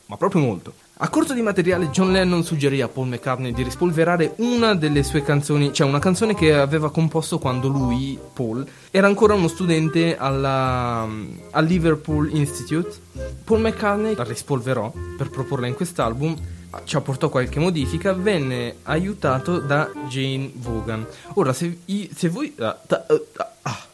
Ma 0.07 0.16
proprio 0.16 0.40
molto. 0.40 0.72
A 0.96 1.11
corto 1.11 1.35
di 1.35 1.42
materiale 1.42 1.90
John 1.90 2.12
Lennon 2.12 2.42
suggerì 2.42 2.81
a 2.81 2.88
Paul 2.88 3.09
McCartney 3.09 3.53
di 3.53 3.62
rispolverare 3.62 4.37
una 4.38 4.75
delle 4.75 5.03
sue 5.03 5.22
canzoni, 5.22 5.70
cioè 5.75 5.87
una 5.87 5.99
canzone 5.99 6.35
che 6.35 6.55
aveva 6.55 6.90
composto 6.90 7.38
quando 7.38 7.68
lui, 7.68 8.18
Paul, 8.33 8.66
era 8.90 9.07
ancora 9.07 9.35
uno 9.35 9.49
studente 9.49 10.16
alla, 10.16 11.07
al 11.51 11.64
Liverpool 11.66 12.35
Institute. 12.35 12.88
Paul 13.44 13.61
McCartney 13.61 14.14
la 14.14 14.25
rispolverò 14.25 14.90
per 15.18 15.29
proporla 15.29 15.66
in 15.66 15.75
quest'album 15.75 16.35
ci 16.84 16.96
apportò 16.96 17.28
qualche 17.28 17.58
modifica, 17.58 18.12
venne 18.12 18.76
aiutato 18.82 19.58
da 19.58 19.90
Jane 20.08 20.50
Vaughan. 20.54 21.06
Ora, 21.34 21.52
se, 21.52 21.78
se 22.14 22.28
voi... 22.28 22.54
ah, 22.58 22.78
ta- 22.86 23.06
ah. 23.62 23.84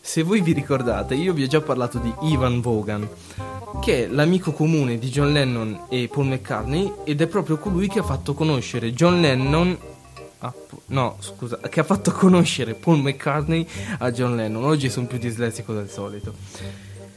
Se 0.00 0.22
voi 0.22 0.42
vi 0.42 0.52
ricordate, 0.52 1.14
io 1.14 1.32
vi 1.32 1.44
ho 1.44 1.46
già 1.46 1.60
parlato 1.60 1.98
di 1.98 2.12
Ivan 2.22 2.60
Vaughan, 2.60 3.08
che 3.80 4.04
è 4.04 4.06
l'amico 4.06 4.52
comune 4.52 4.98
di 4.98 5.08
John 5.08 5.32
Lennon 5.32 5.86
e 5.88 6.08
Paul 6.12 6.26
McCartney, 6.26 6.92
ed 7.04 7.20
è 7.20 7.26
proprio 7.26 7.56
colui 7.56 7.88
che 7.88 8.00
ha 8.00 8.04
fatto 8.04 8.34
conoscere 8.34 8.92
John 8.92 9.20
Lennon... 9.20 9.76
ah, 10.40 10.54
no, 10.86 11.16
scusa, 11.20 11.58
che 11.58 11.80
ha 11.80 11.84
fatto 11.84 12.12
conoscere 12.12 12.74
Paul 12.74 13.00
McCartney 13.00 13.66
a 13.98 14.10
John 14.12 14.36
Lennon. 14.36 14.64
Oggi 14.64 14.90
sono 14.90 15.06
più 15.06 15.18
dislessico 15.18 15.72
del 15.72 15.88
solito. 15.88 16.34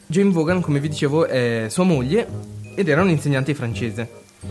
Jane 0.08 0.32
Vaughan, 0.32 0.62
come 0.62 0.80
vi 0.80 0.88
dicevo, 0.88 1.26
è 1.26 1.68
sua 1.70 1.84
moglie 1.84 2.56
ed 2.78 2.90
era 2.90 3.02
un'insegnante 3.02 3.54
di 3.54 3.58
francese. 3.58 4.08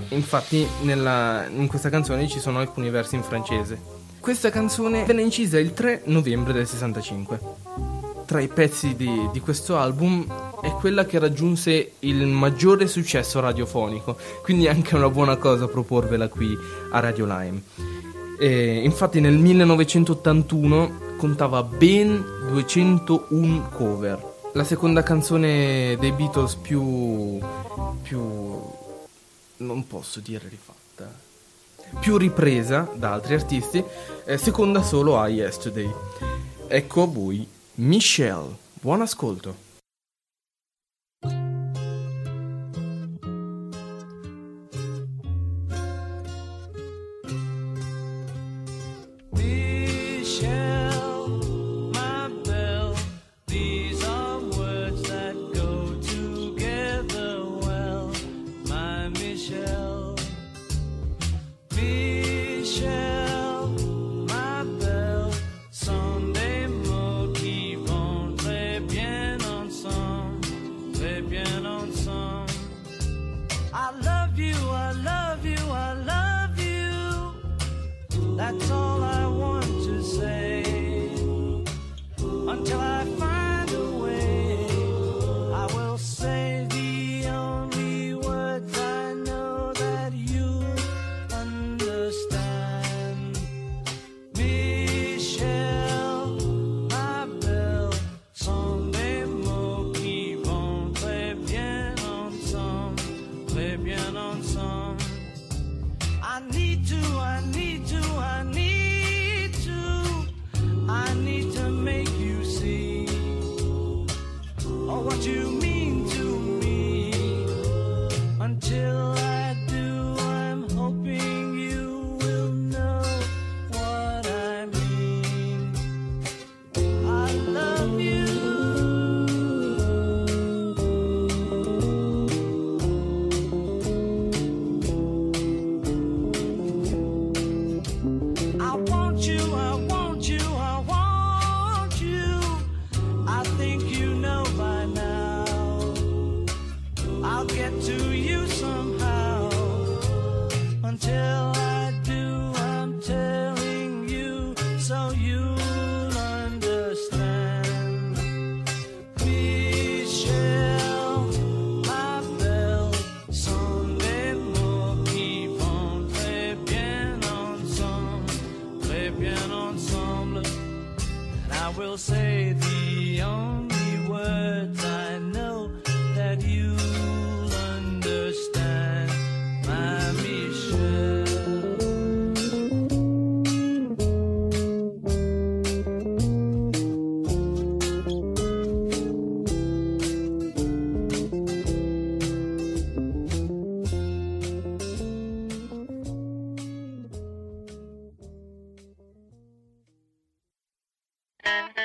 Infatti, 0.09 0.67
nella- 0.83 1.47
in 1.47 1.69
questa 1.69 1.91
canzone 1.91 2.27
ci 2.27 2.41
sono 2.41 2.59
alcuni 2.59 2.91
versi 2.91 3.15
in 3.15 3.23
francese. 3.23 3.79
Questa 4.19 4.51
canzone 4.51 5.05
venne 5.05 5.23
incisa 5.23 5.61
il 5.61 5.73
3 5.73 6.03
novembre 6.07 6.53
del 6.53 6.67
65. 6.67 7.39
Tra 8.27 8.41
i 8.41 8.49
pezzi 8.49 8.97
di, 8.97 9.29
di 9.33 9.39
questo 9.39 9.79
album 9.79 10.27
è 10.61 10.71
quella 10.73 11.07
che 11.07 11.21
raggiunse 11.21 11.93
il 12.01 12.27
maggiore 12.27 12.89
successo 12.89 13.39
radiofonico, 13.39 14.17
quindi 14.43 14.65
è 14.65 14.71
anche 14.71 14.97
una 14.97 15.09
buona 15.09 15.37
cosa 15.37 15.69
proporvela 15.69 16.27
qui 16.27 16.53
a 16.91 16.99
Radio 16.99 17.27
Lime. 17.27 17.63
E 18.41 18.81
infatti 18.83 19.21
nel 19.21 19.35
1981 19.39 21.15
contava 21.17 21.63
ben 21.63 22.25
201 22.49 23.69
cover. 23.69 24.35
La 24.57 24.65
seconda 24.65 25.03
canzone 25.03 25.99
dei 25.99 26.13
Beatles 26.13 26.55
più... 26.55 27.39
più... 28.01 28.59
non 29.59 29.87
posso 29.87 30.21
dire 30.21 30.49
rifatta. 30.49 31.13
Più 32.01 32.17
ripresa 32.17 32.91
da 32.95 33.13
altri 33.13 33.35
artisti, 33.35 33.85
eh, 34.25 34.39
seconda 34.39 34.83
solo 34.83 35.19
a 35.19 35.29
Yesterday. 35.29 35.93
Ecco 36.69 37.03
a 37.03 37.07
voi 37.07 37.47
Michelle. 37.75 38.57
Buon 38.81 39.03
ascolto. 39.03 39.66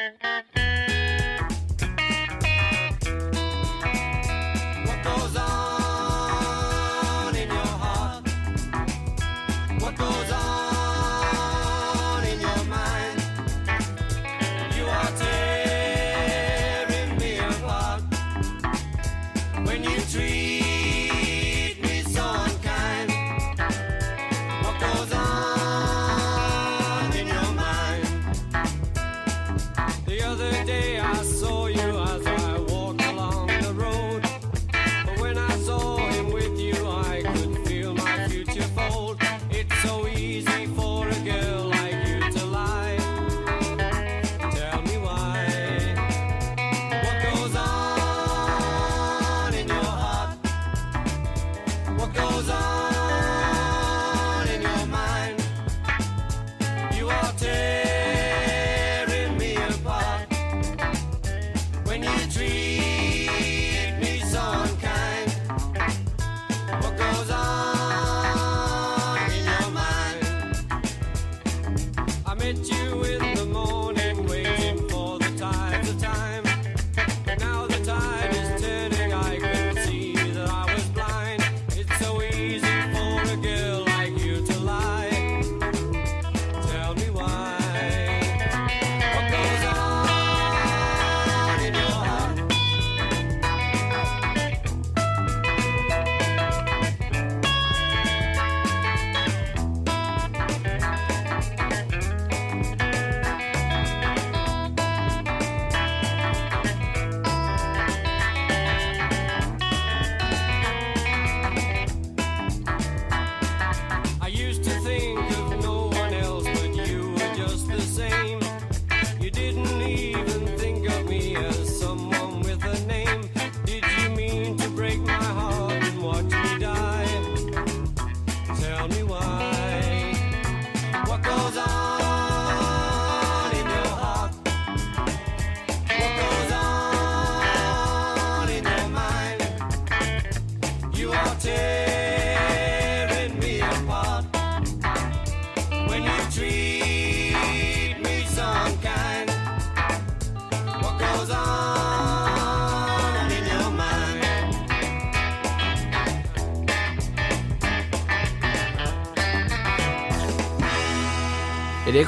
Mm-hmm. 0.01 0.30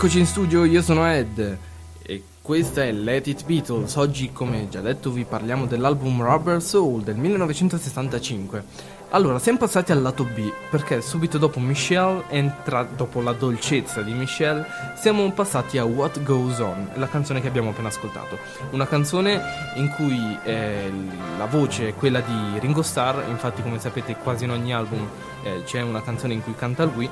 Eccoci 0.04 0.20
in 0.20 0.26
studio, 0.26 0.66
io 0.66 0.82
sono 0.82 1.10
Ed 1.10 1.58
e 2.02 2.24
questa 2.42 2.84
è 2.84 2.92
Let 2.92 3.28
It 3.28 3.46
Beatles. 3.46 3.96
Oggi, 3.96 4.34
come 4.34 4.68
già 4.68 4.82
detto, 4.82 5.12
vi 5.12 5.24
parliamo 5.24 5.66
dell'album 5.66 6.22
Rubber 6.22 6.62
Soul 6.62 7.04
del 7.04 7.16
1965. 7.16 8.66
Allora, 9.12 9.40
siamo 9.40 9.60
passati 9.60 9.94
al 9.94 10.02
lato 10.02 10.26
B 10.26 10.52
perché 10.70 11.00
subito 11.00 11.38
dopo 11.38 11.62
Michelle, 11.62 12.26
entra, 12.28 12.84
dopo 12.84 13.22
la 13.22 13.32
dolcezza 13.32 14.02
di 14.02 14.12
Michelle, 14.12 14.66
siamo 15.00 15.32
passati 15.32 15.78
a 15.78 15.86
What 15.86 16.22
Goes 16.22 16.60
On, 16.60 16.90
la 16.96 17.08
canzone 17.08 17.40
che 17.40 17.48
abbiamo 17.48 17.70
appena 17.70 17.88
ascoltato. 17.88 18.38
Una 18.72 18.86
canzone 18.86 19.42
in 19.76 19.88
cui 19.96 20.38
eh, 20.44 20.92
la 21.38 21.46
voce 21.46 21.88
è 21.88 21.96
quella 21.96 22.20
di 22.20 22.60
Ringo 22.60 22.82
Starr, 22.82 23.30
infatti, 23.30 23.62
come 23.62 23.80
sapete, 23.80 24.18
quasi 24.18 24.44
in 24.44 24.52
ogni 24.52 24.74
album 24.74 25.08
eh, 25.44 25.64
c'è 25.64 25.80
una 25.80 26.02
canzone 26.02 26.34
in 26.34 26.44
cui 26.44 26.56
canta 26.56 26.84
lui. 26.84 27.10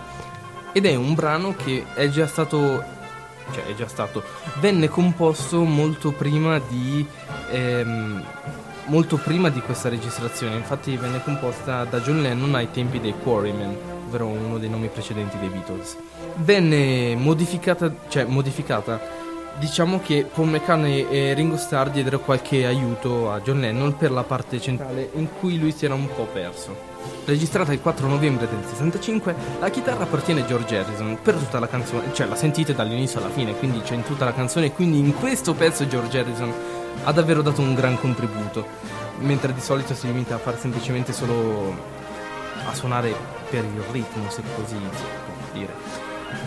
Ed 0.74 0.86
è 0.86 0.96
un 0.96 1.14
brano 1.14 1.54
che 1.56 1.86
è 1.94 2.08
già 2.10 2.28
stato. 2.28 2.84
cioè 3.52 3.66
è 3.66 3.76
già 3.76 3.88
stato. 3.88 4.24
venne 4.60 4.88
composto 4.88 5.64
molto 5.64 6.12
prima 6.12 6.60
di. 6.60 7.06
ehm, 7.50 8.24
molto 8.86 9.18
prima 9.18 9.50
di 9.50 9.62
questa 9.62 9.90
registrazione. 9.90 10.56
Infatti 10.56 10.96
venne 10.98 11.22
composta 11.24 11.84
da 11.84 12.00
John 12.00 12.22
Lennon 12.22 12.56
ai 12.56 12.72
tempi 12.72 13.00
dei 13.00 13.14
Quarrymen, 13.22 13.78
ovvero 14.08 14.28
uno 14.28 14.58
dei 14.58 14.70
nomi 14.70 14.88
precedenti 14.88 15.38
dei 15.38 15.50
Beatles. 15.50 15.98
Venne 16.38 17.16
modificata. 17.16 17.94
cioè 18.08 18.24
modificata. 18.26 19.20
Diciamo 19.60 20.00
che 20.00 20.26
Paul 20.34 20.48
McCartney 20.48 21.08
e 21.10 21.34
Ringo 21.34 21.58
Starr 21.58 21.90
diedero 21.90 22.20
qualche 22.20 22.66
aiuto 22.66 23.32
a 23.32 23.42
John 23.42 23.60
Lennon 23.60 23.98
per 23.98 24.12
la 24.12 24.24
parte 24.24 24.62
centrale 24.62 25.10
in 25.16 25.28
cui 25.40 25.60
lui 25.60 25.74
si 25.74 25.84
era 25.84 25.94
un 25.94 26.08
po' 26.08 26.24
perso. 26.32 26.91
Registrata 27.24 27.72
il 27.72 27.82
4 27.82 28.08
novembre 28.08 28.48
del 28.48 28.64
65, 28.68 29.36
la 29.60 29.70
chitarra 29.70 30.04
appartiene 30.04 30.42
a 30.42 30.46
George 30.46 30.78
Harrison 30.78 31.20
per 31.22 31.36
tutta 31.36 31.60
la 31.60 31.68
canzone, 31.68 32.14
cioè 32.14 32.28
la 32.28 32.36
sentite 32.36 32.74
dall'inizio 32.74 33.20
alla 33.20 33.30
fine, 33.30 33.56
quindi 33.56 33.82
c'è 33.82 33.94
in 33.94 34.04
tutta 34.04 34.26
la 34.26 34.34
canzone, 34.34 34.72
quindi 34.72 34.98
in 34.98 35.14
questo 35.14 35.54
pezzo 35.54 35.88
George 35.88 36.20
Harrison 36.20 36.52
ha 37.04 37.12
davvero 37.12 37.42
dato 37.42 37.62
un 37.62 37.74
gran 37.74 38.00
contributo, 38.00 38.66
mentre 39.20 39.54
di 39.54 39.62
solito 39.62 39.94
si 39.94 40.08
limita 40.08 40.36
a 40.36 40.40
fare 40.40 40.58
semplicemente 40.58 41.14
solo 41.14 41.76
a 42.66 42.74
suonare 42.74 43.14
per 43.50 43.64
il 43.64 43.84
ritmo, 43.92 44.30
se 44.30 44.42
così 44.56 44.76
si 44.76 45.04
può 45.26 45.34
dire. 45.54 45.74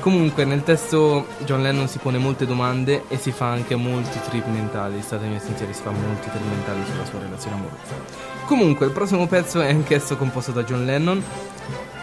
Comunque 0.00 0.44
nel 0.44 0.62
testo 0.62 1.26
John 1.44 1.62
Lennon 1.62 1.88
si 1.88 1.98
pone 1.98 2.18
molte 2.18 2.46
domande 2.46 3.04
e 3.08 3.16
si 3.16 3.32
fa 3.32 3.46
anche 3.46 3.74
molti 3.76 4.18
trip 4.20 4.46
mentali, 4.46 5.00
statemi 5.02 5.38
sinceri, 5.38 5.72
si 5.72 5.82
fa 5.82 5.90
molti 5.90 6.28
trip 6.30 6.42
mentali 6.42 6.84
sulla 6.84 7.04
sua 7.04 7.20
relazione 7.20 7.56
amorosa. 7.56 8.33
Comunque 8.46 8.86
il 8.86 8.92
prossimo 8.92 9.26
pezzo 9.26 9.62
è 9.62 9.70
anch'esso 9.70 10.16
composto 10.16 10.52
da 10.52 10.64
John 10.64 10.84
Lennon 10.84 11.22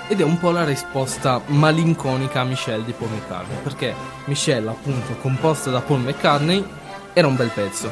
ed 0.07 0.19
è 0.19 0.23
un 0.23 0.39
po' 0.39 0.49
la 0.49 0.65
risposta 0.65 1.39
malinconica 1.45 2.41
a 2.41 2.43
Michelle 2.43 2.83
di 2.83 2.93
Paul 2.93 3.11
McCartney, 3.11 3.57
perché 3.61 3.93
Michelle 4.25 4.69
appunto 4.69 5.15
composta 5.21 5.69
da 5.69 5.81
Paul 5.81 6.01
McCartney 6.01 6.65
era 7.13 7.27
un 7.27 7.35
bel 7.35 7.51
pezzo, 7.53 7.91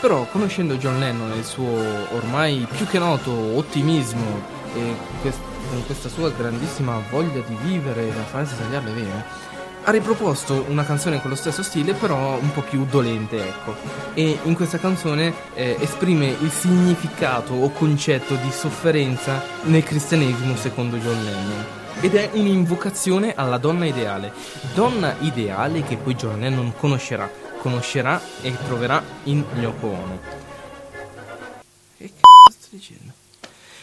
però 0.00 0.24
conoscendo 0.32 0.76
John 0.76 0.98
Lennon 0.98 1.30
e 1.32 1.36
il 1.36 1.44
suo 1.44 1.78
ormai 2.12 2.66
più 2.74 2.86
che 2.86 2.98
noto 2.98 3.30
ottimismo 3.30 4.42
e 4.74 4.94
quest- 5.20 5.38
con 5.70 5.84
questa 5.84 6.08
sua 6.08 6.30
grandissima 6.30 7.00
voglia 7.10 7.40
di 7.46 7.56
vivere 7.62 8.08
e 8.08 8.12
da 8.12 8.22
farsi 8.22 8.56
tagliare 8.56 8.86
le 8.86 8.92
vene, 8.92 9.24
ha 9.82 9.90
riproposto 9.90 10.66
una 10.68 10.84
canzone 10.84 11.20
con 11.20 11.30
lo 11.30 11.36
stesso 11.36 11.62
stile, 11.62 11.94
però 11.94 12.38
un 12.38 12.52
po' 12.52 12.60
più 12.60 12.84
dolente, 12.84 13.48
ecco. 13.48 13.74
E 14.14 14.38
in 14.42 14.54
questa 14.54 14.78
canzone 14.78 15.32
eh, 15.54 15.76
esprime 15.80 16.26
il 16.26 16.50
significato 16.50 17.54
o 17.54 17.70
concetto 17.70 18.34
di 18.34 18.50
sofferenza 18.50 19.42
nel 19.62 19.82
cristianesimo 19.82 20.54
secondo 20.56 20.96
John 20.98 21.24
Lennon. 21.24 21.64
Ed 22.00 22.14
è 22.14 22.30
un'invocazione 22.32 23.34
alla 23.34 23.58
donna 23.58 23.86
ideale. 23.86 24.32
Donna 24.74 25.14
ideale 25.20 25.82
che 25.82 25.96
poi 25.96 26.14
John 26.14 26.40
Lennon 26.40 26.72
conoscerà, 26.76 27.30
conoscerà 27.58 28.20
e 28.42 28.54
troverà 28.66 29.02
in 29.24 29.44
Yoko 29.58 29.86
Ono. 29.86 30.18
Che 31.96 32.12
cazzo 32.14 32.58
sto 32.58 32.68
dicendo? 32.70 33.12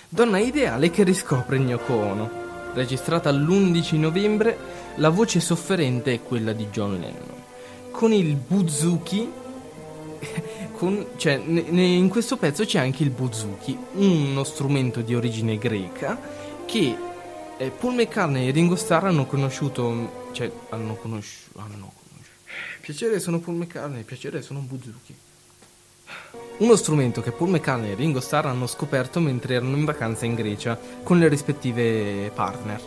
Donna 0.09 0.37
ideale 0.39 0.89
che 0.89 1.03
riscopre 1.03 1.57
Yoko 1.57 1.93
Ono. 1.93 2.46
Registrata 2.77 3.31
l'11 3.31 3.97
novembre, 3.97 4.55
la 4.97 5.09
voce 5.09 5.39
sofferente 5.39 6.13
è 6.13 6.21
quella 6.21 6.53
di 6.53 6.67
John 6.67 6.99
Lennon. 6.99 7.43
Con 7.89 8.13
il 8.13 8.35
buzuki, 8.35 9.27
con- 10.77 11.07
cioè, 11.15 11.41
ne- 11.43 11.65
ne- 11.69 11.85
in 11.85 12.07
questo 12.07 12.37
pezzo 12.37 12.65
c'è 12.65 12.77
anche 12.77 13.01
il 13.01 13.09
buzuki, 13.09 13.75
uno 13.93 14.43
strumento 14.43 15.01
di 15.01 15.15
origine 15.15 15.57
greca 15.57 16.19
che 16.67 16.95
eh, 17.57 17.69
Paul 17.71 17.95
McCartney 17.95 18.47
e 18.47 18.51
Ringo 18.51 18.75
Starr 18.75 19.05
hanno 19.05 19.25
conosciuto, 19.25 20.27
cioè 20.33 20.51
hanno 20.69 20.93
conosciuto, 20.97 21.57
hanno 21.59 21.91
conosciuto. 21.97 22.37
Piacere 22.81 23.19
sono 23.19 23.39
Paul 23.39 23.55
McCartney, 23.57 24.03
piacere 24.03 24.43
sono 24.43 24.59
buzuki. 24.59 25.15
Uno 26.59 26.75
strumento 26.75 27.21
che 27.21 27.31
Paul 27.31 27.49
McCartney 27.49 27.91
e 27.91 27.95
Ringo 27.95 28.19
Starr 28.19 28.47
hanno 28.47 28.65
scoperto 28.65 29.19
mentre 29.19 29.55
erano 29.55 29.75
in 29.75 29.85
vacanza 29.85 30.25
in 30.25 30.33
Grecia 30.33 30.79
con 31.03 31.19
le 31.19 31.27
rispettive 31.27 32.31
partner. 32.33 32.81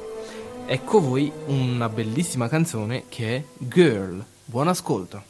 Ecco 0.66 1.00
voi 1.00 1.30
una 1.46 1.88
bellissima 1.88 2.48
canzone 2.48 3.04
che 3.08 3.36
è 3.36 3.44
Girl. 3.58 4.24
Buon 4.44 4.68
ascolto. 4.68 5.22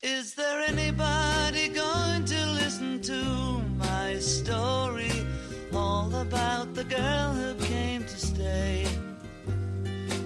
Is 0.00 0.34
there 0.34 0.64
anybody 0.66 1.70
going 1.72 2.24
to 2.24 2.44
listen 2.60 3.00
to 3.02 3.62
my 3.76 4.20
story? 4.20 5.10
All 5.72 6.12
about 6.14 6.74
the 6.74 6.84
girl 6.84 7.32
who 7.32 7.54
came 7.64 8.04
to 8.04 8.16
stay. 8.16 8.86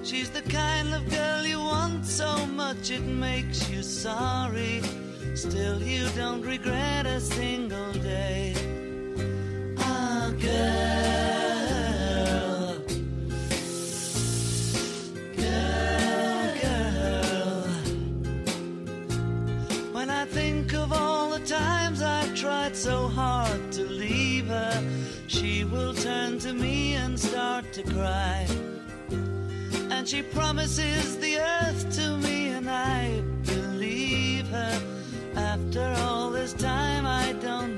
She's 0.03 0.31
the 0.31 0.43
kind 0.43 0.93
of 0.95 1.09
girl 1.09 1.47
you 1.47 1.61
want 1.61 2.05
so 2.05 2.47
much 2.47 2.91
it 2.91 3.03
makes 3.03 3.69
you 3.71 3.83
sorry. 3.83 4.81
Still, 5.39 5.81
you 5.81 6.09
don't 6.17 6.43
regret 6.43 7.07
a 7.07 7.21
single 7.21 7.93
day. 7.93 8.57
Ah, 9.79 10.33
girl. 10.41 11.29
Girl, 15.37 16.55
girl. 16.61 17.69
When 19.93 20.11
I 20.11 20.25
think 20.25 20.75
of 20.75 20.93
all 20.93 21.31
the 21.31 21.39
times 21.47 22.03
I've 22.03 22.35
tried 22.35 22.75
so 22.75 23.07
hard 23.07 23.71
to 23.75 23.85
leave 23.85 24.49
her, 24.49 24.83
she 25.29 25.63
will 25.63 25.95
turn 25.95 26.41
to 26.41 26.53
me 26.53 26.95
and 26.95 27.17
start 27.17 27.73
to 27.75 27.85
cry. 27.85 28.45
And 29.93 30.09
she 30.09 30.23
promises 30.23 31.17
the 31.19 31.39
earth 31.39 31.95
to 31.95 32.17
me, 32.17 32.49
and 32.49 32.69
I 32.69 33.23
believe 33.47 34.49
her. 34.49 34.88
After 35.69 35.95
all 36.01 36.31
this 36.31 36.55
time, 36.55 37.05
I 37.05 37.35
don't 37.43 37.78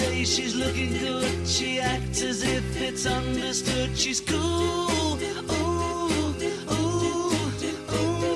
say 0.00 0.24
she's 0.24 0.54
looking 0.56 0.92
good, 0.98 1.46
she 1.46 1.78
acts 1.80 2.22
as 2.22 2.42
if 2.42 2.64
it's 2.80 3.04
understood. 3.06 3.90
She's 4.02 4.20
cool. 4.20 4.38
Ooh, 4.38 5.18
ooh, 5.54 6.32
ooh, 6.72 8.32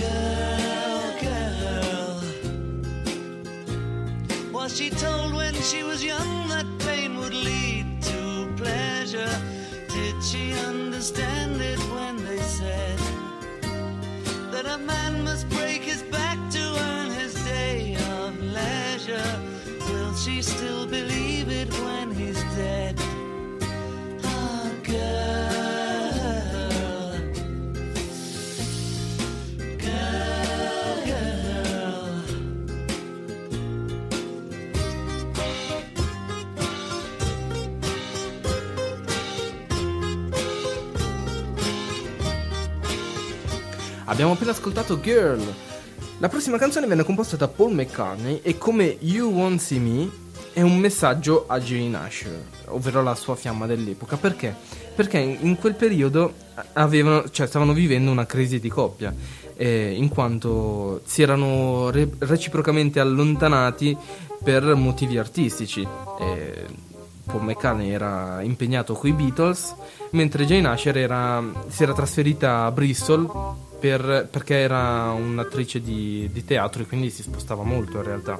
Girl, 0.00 1.06
girl. 1.24 2.14
Was 4.52 4.70
she 4.76 4.88
told 4.90 5.34
when 5.34 5.54
she 5.70 5.82
was 5.82 6.00
young 6.04 6.32
that 6.54 6.66
pain 6.86 7.10
would 7.18 7.34
lead 7.34 7.86
to 8.10 8.20
pleasure? 8.56 9.34
Did 9.94 10.16
she 10.22 10.52
understand 10.70 11.39
man 14.78 15.24
must 15.24 15.48
break 15.48 15.82
his 15.82 16.02
back 16.02 16.38
to 16.50 16.58
earn 16.58 17.10
his 17.10 17.34
day 17.44 17.96
of 18.12 18.40
leisure? 18.40 19.40
Will 19.88 20.14
she 20.14 20.42
still 20.42 20.86
believe 20.86 21.09
Abbiamo 44.10 44.32
appena 44.32 44.50
ascoltato 44.50 45.00
Girl. 45.00 45.40
La 46.18 46.28
prossima 46.28 46.58
canzone 46.58 46.88
venne 46.88 47.04
composta 47.04 47.36
da 47.36 47.46
Paul 47.46 47.74
McCartney 47.74 48.40
e 48.42 48.58
come 48.58 48.96
You 48.98 49.30
Won't 49.30 49.60
See 49.60 49.78
Me 49.78 50.10
è 50.52 50.62
un 50.62 50.78
messaggio 50.78 51.44
a 51.46 51.60
Jane 51.60 51.96
Asher, 51.96 52.42
ovvero 52.66 53.04
la 53.04 53.14
sua 53.14 53.36
fiamma 53.36 53.66
dell'epoca. 53.66 54.16
Perché? 54.16 54.52
Perché 54.96 55.18
in 55.18 55.56
quel 55.56 55.76
periodo 55.76 56.34
avevano, 56.72 57.30
cioè, 57.30 57.46
stavano 57.46 57.72
vivendo 57.72 58.10
una 58.10 58.26
crisi 58.26 58.58
di 58.58 58.68
coppia, 58.68 59.14
eh, 59.56 59.92
in 59.92 60.08
quanto 60.08 61.02
si 61.04 61.22
erano 61.22 61.90
re- 61.90 62.10
reciprocamente 62.18 62.98
allontanati 62.98 63.96
per 64.42 64.74
motivi 64.74 65.18
artistici. 65.18 65.86
Eh, 66.20 66.66
Paul 67.26 67.44
McCartney 67.44 67.90
era 67.90 68.42
impegnato 68.42 68.94
coi 68.94 69.12
Beatles, 69.12 69.72
mentre 70.10 70.46
Jane 70.46 70.66
Asher 70.66 70.98
era- 70.98 71.44
si 71.68 71.84
era 71.84 71.92
trasferita 71.92 72.64
a 72.64 72.72
Bristol 72.72 73.68
per- 73.80 74.28
perché 74.30 74.56
era 74.56 75.10
un'attrice 75.12 75.80
di, 75.80 76.28
di 76.30 76.44
teatro 76.44 76.82
e 76.82 76.86
quindi 76.86 77.10
si 77.10 77.22
spostava 77.22 77.62
molto 77.64 77.96
in 77.96 78.04
realtà. 78.04 78.38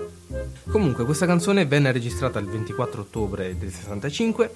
Comunque 0.70 1.04
questa 1.04 1.26
canzone 1.26 1.66
venne 1.66 1.90
registrata 1.90 2.38
il 2.38 2.46
24 2.46 3.00
ottobre 3.00 3.56
del 3.58 3.72
65 3.72 4.54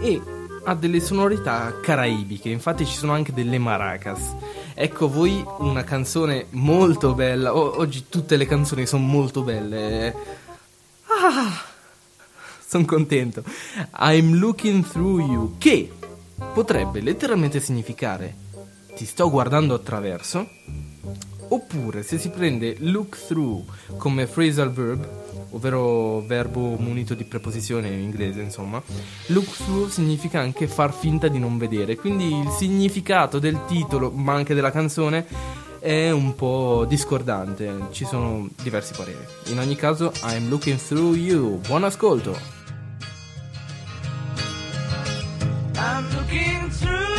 e 0.00 0.20
ha 0.64 0.74
delle 0.74 1.00
sonorità 1.00 1.78
caraibiche, 1.80 2.48
infatti 2.48 2.84
ci 2.84 2.96
sono 2.96 3.12
anche 3.12 3.32
delle 3.32 3.58
maracas. 3.58 4.34
Ecco 4.74 5.08
voi 5.08 5.42
una 5.58 5.84
canzone 5.84 6.46
molto 6.50 7.14
bella, 7.14 7.54
O- 7.54 7.78
oggi 7.78 8.06
tutte 8.08 8.36
le 8.36 8.46
canzoni 8.46 8.84
sono 8.86 9.04
molto 9.04 9.42
belle. 9.42 10.14
Ah! 11.06 11.72
sono 12.66 12.84
contento. 12.86 13.44
I'm 14.00 14.34
looking 14.34 14.84
through 14.84 15.20
you, 15.20 15.54
che 15.58 15.92
potrebbe 16.52 17.00
letteralmente 17.00 17.60
significare 17.60 18.34
ti 18.94 19.06
sto 19.06 19.30
guardando 19.30 19.74
attraverso, 19.74 20.48
oppure 21.48 22.02
se 22.02 22.18
si 22.18 22.30
prende 22.30 22.76
look 22.80 23.16
through 23.26 23.64
come 23.96 24.26
phrasal 24.26 24.72
verb, 24.72 25.08
ovvero 25.50 26.20
verbo 26.20 26.76
munito 26.78 27.14
di 27.14 27.24
preposizione 27.24 27.88
in 27.88 28.00
inglese, 28.00 28.40
insomma, 28.40 28.82
look 29.26 29.56
through 29.56 29.88
significa 29.88 30.40
anche 30.40 30.66
far 30.66 30.92
finta 30.92 31.28
di 31.28 31.38
non 31.38 31.58
vedere, 31.58 31.96
quindi 31.96 32.38
il 32.38 32.48
significato 32.50 33.38
del 33.38 33.64
titolo, 33.66 34.10
ma 34.10 34.34
anche 34.34 34.54
della 34.54 34.70
canzone, 34.70 35.26
è 35.78 36.10
un 36.10 36.34
po' 36.34 36.86
discordante, 36.88 37.88
ci 37.90 38.06
sono 38.06 38.48
diversi 38.62 38.94
pareri. 38.96 39.26
In 39.46 39.58
ogni 39.58 39.76
caso, 39.76 40.12
I'm 40.22 40.48
looking 40.48 40.78
through 40.78 41.14
you. 41.14 41.58
Buon 41.66 41.84
ascolto! 41.84 42.34
I'm 45.76 46.06
looking 46.14 46.70
through 46.70 47.13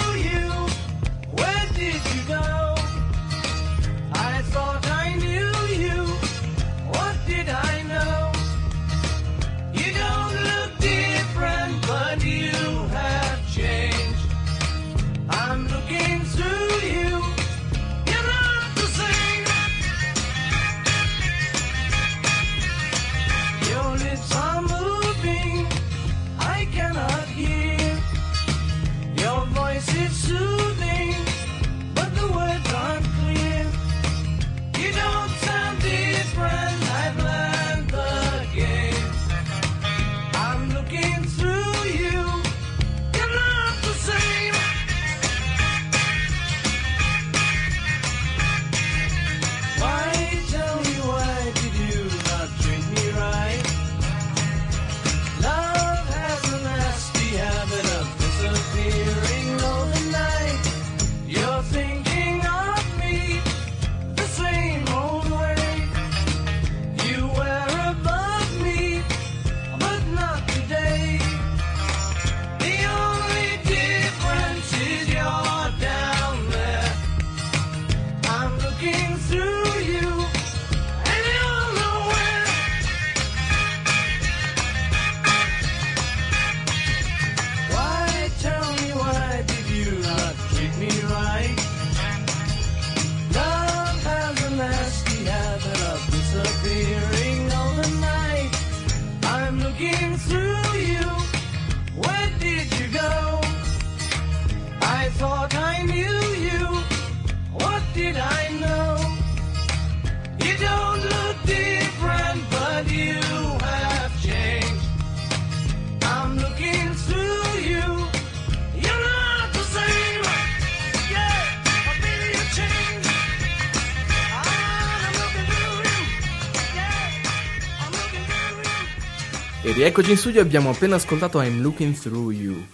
rieccoci 129.76 130.12
in 130.12 130.18
studio, 130.18 130.40
abbiamo 130.40 130.70
appena 130.70 130.96
ascoltato 130.96 131.42
I'm 131.42 131.60
Looking 131.60 132.00
Through 132.00 132.32
You. 132.32 132.66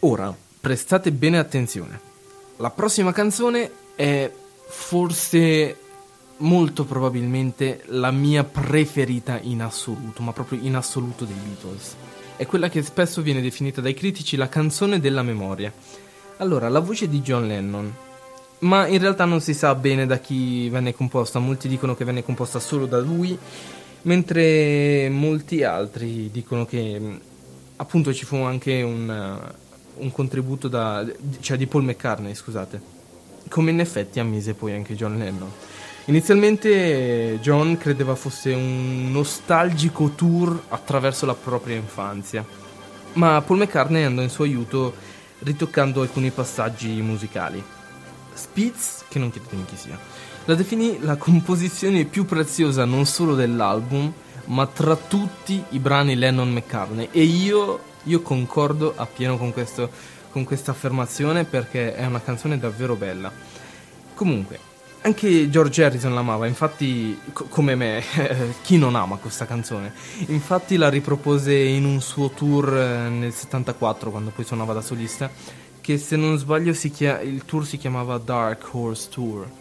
Ora, 0.00 0.36
prestate 0.60 1.12
bene 1.12 1.38
attenzione. 1.38 2.00
La 2.56 2.70
prossima 2.70 3.12
canzone 3.12 3.70
è 3.94 4.28
forse 4.66 5.76
molto 6.38 6.84
probabilmente 6.84 7.84
la 7.86 8.10
mia 8.10 8.42
preferita 8.42 9.38
in 9.40 9.62
assoluto, 9.62 10.22
ma 10.22 10.32
proprio 10.32 10.58
in 10.60 10.74
assoluto 10.74 11.24
dei 11.24 11.36
Beatles. 11.36 11.94
È 12.34 12.44
quella 12.46 12.68
che 12.68 12.82
spesso 12.82 13.22
viene 13.22 13.40
definita 13.40 13.80
dai 13.80 13.94
critici 13.94 14.34
la 14.34 14.48
canzone 14.48 14.98
della 14.98 15.22
memoria. 15.22 15.72
Allora, 16.38 16.68
la 16.68 16.80
voce 16.80 17.08
di 17.08 17.20
John 17.20 17.46
Lennon, 17.46 17.94
ma 18.60 18.88
in 18.88 18.98
realtà 18.98 19.24
non 19.24 19.40
si 19.40 19.54
sa 19.54 19.72
bene 19.76 20.04
da 20.04 20.18
chi 20.18 20.68
venne 20.68 20.94
composta, 20.94 21.38
molti 21.38 21.68
dicono 21.68 21.94
che 21.94 22.04
venne 22.04 22.24
composta 22.24 22.58
solo 22.58 22.86
da 22.86 22.98
lui, 22.98 23.38
mentre 24.02 25.08
molti 25.10 25.62
altri 25.62 26.30
dicono 26.30 26.64
che 26.64 26.98
mh, 26.98 27.20
appunto 27.76 28.12
ci 28.12 28.24
fu 28.24 28.36
anche 28.36 28.82
un, 28.82 29.08
uh, 29.08 30.02
un 30.02 30.12
contributo 30.12 30.68
da, 30.68 31.04
cioè 31.40 31.56
di 31.56 31.66
Paul 31.66 31.84
McCartney, 31.84 32.34
scusate, 32.34 32.80
come 33.48 33.70
in 33.70 33.80
effetti 33.80 34.20
ammise 34.20 34.54
poi 34.54 34.72
anche 34.72 34.94
John 34.94 35.18
Lennon. 35.18 35.50
Inizialmente 36.06 37.38
John 37.40 37.76
credeva 37.76 38.14
fosse 38.14 38.52
un 38.52 39.10
nostalgico 39.12 40.12
tour 40.14 40.60
attraverso 40.68 41.26
la 41.26 41.34
propria 41.34 41.76
infanzia, 41.76 42.44
ma 43.14 43.40
Paul 43.42 43.58
McCartney 43.58 44.04
andò 44.04 44.22
in 44.22 44.30
suo 44.30 44.44
aiuto 44.44 44.94
ritoccando 45.40 46.02
alcuni 46.02 46.30
passaggi 46.30 46.88
musicali. 47.00 47.62
Spitz, 48.32 49.04
che 49.08 49.18
non 49.18 49.30
chiedetemi 49.30 49.64
chi 49.66 49.76
sia, 49.76 49.98
la 50.46 50.54
definì 50.54 50.98
la 51.00 51.16
composizione 51.16 52.04
più 52.04 52.24
preziosa 52.24 52.84
non 52.84 53.06
solo 53.06 53.34
dell'album, 53.34 54.12
ma 54.46 54.66
tra 54.66 54.96
tutti 54.96 55.62
i 55.70 55.78
brani 55.78 56.16
Lennon-McCartney. 56.16 57.08
E 57.12 57.22
io, 57.22 57.80
io 58.04 58.20
concordo 58.22 58.94
appieno 58.96 59.36
con, 59.36 59.52
questo, 59.52 59.90
con 60.30 60.44
questa 60.44 60.72
affermazione 60.72 61.44
perché 61.44 61.94
è 61.94 62.04
una 62.06 62.20
canzone 62.20 62.58
davvero 62.58 62.96
bella. 62.96 63.30
Comunque, 64.14 64.58
anche 65.02 65.48
George 65.48 65.84
Harrison 65.84 66.14
l'amava, 66.14 66.46
infatti, 66.46 67.18
co- 67.32 67.44
come 67.44 67.74
me, 67.74 68.02
chi 68.62 68.76
non 68.76 68.96
ama 68.96 69.16
questa 69.16 69.46
canzone? 69.46 69.94
Infatti 70.26 70.76
la 70.76 70.88
ripropose 70.88 71.54
in 71.54 71.84
un 71.84 72.00
suo 72.00 72.30
tour 72.30 72.76
eh, 72.76 73.08
nel 73.08 73.32
74, 73.32 74.10
quando 74.10 74.30
poi 74.30 74.44
suonava 74.44 74.72
da 74.72 74.82
solista, 74.82 75.30
che 75.80 75.96
se 75.96 76.16
non 76.16 76.36
sbaglio 76.38 76.72
chia- 76.72 77.20
il 77.20 77.44
tour 77.44 77.64
si 77.64 77.78
chiamava 77.78 78.18
Dark 78.18 78.68
Horse 78.72 79.08
Tour. 79.10 79.59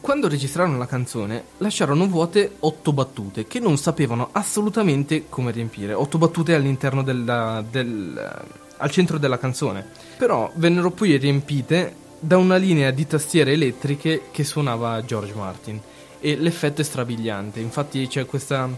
Quando 0.00 0.28
registrarono 0.28 0.78
la 0.78 0.86
canzone, 0.86 1.44
lasciarono 1.58 2.06
vuote 2.06 2.56
otto 2.60 2.92
battute 2.92 3.46
che 3.46 3.58
non 3.58 3.76
sapevano 3.76 4.28
assolutamente 4.32 5.26
come 5.28 5.50
riempire. 5.50 5.92
Otto 5.92 6.18
battute 6.18 6.54
all'interno 6.54 7.02
della, 7.02 7.64
del, 7.68 8.44
al 8.76 8.90
centro 8.90 9.18
della 9.18 9.38
canzone. 9.38 9.86
Però 10.16 10.50
vennero 10.54 10.90
poi 10.90 11.16
riempite 11.16 11.94
da 12.20 12.36
una 12.36 12.56
linea 12.56 12.90
di 12.90 13.06
tastiere 13.06 13.52
elettriche 13.52 14.28
che 14.30 14.44
suonava 14.44 15.04
George 15.04 15.34
Martin. 15.34 15.80
E 16.20 16.36
l'effetto 16.36 16.80
è 16.80 16.84
strabiliante. 16.84 17.60
Infatti 17.60 18.06
c'è 18.06 18.24
questa, 18.24 18.68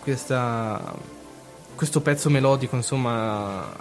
questa, 0.00 0.94
questo 1.74 2.00
pezzo 2.00 2.30
melodico, 2.30 2.76
insomma, 2.76 3.74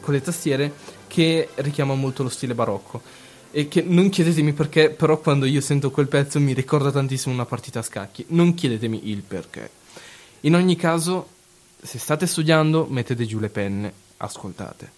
con 0.00 0.14
le 0.14 0.22
tastiere 0.22 0.72
che 1.06 1.48
richiama 1.56 1.94
molto 1.94 2.22
lo 2.22 2.28
stile 2.28 2.54
barocco. 2.54 3.24
E 3.56 3.68
che 3.68 3.80
non 3.80 4.10
chiedetemi 4.10 4.52
perché, 4.52 4.90
però 4.90 5.18
quando 5.18 5.46
io 5.46 5.62
sento 5.62 5.90
quel 5.90 6.08
pezzo 6.08 6.38
mi 6.38 6.52
ricorda 6.52 6.90
tantissimo 6.90 7.32
una 7.32 7.46
partita 7.46 7.78
a 7.78 7.82
scacchi. 7.82 8.26
Non 8.28 8.52
chiedetemi 8.52 9.08
il 9.08 9.22
perché. 9.22 9.70
In 10.40 10.54
ogni 10.54 10.76
caso, 10.76 11.26
se 11.80 11.98
state 11.98 12.26
studiando, 12.26 12.84
mettete 12.84 13.24
giù 13.24 13.38
le 13.38 13.48
penne, 13.48 13.90
ascoltate. 14.18 14.92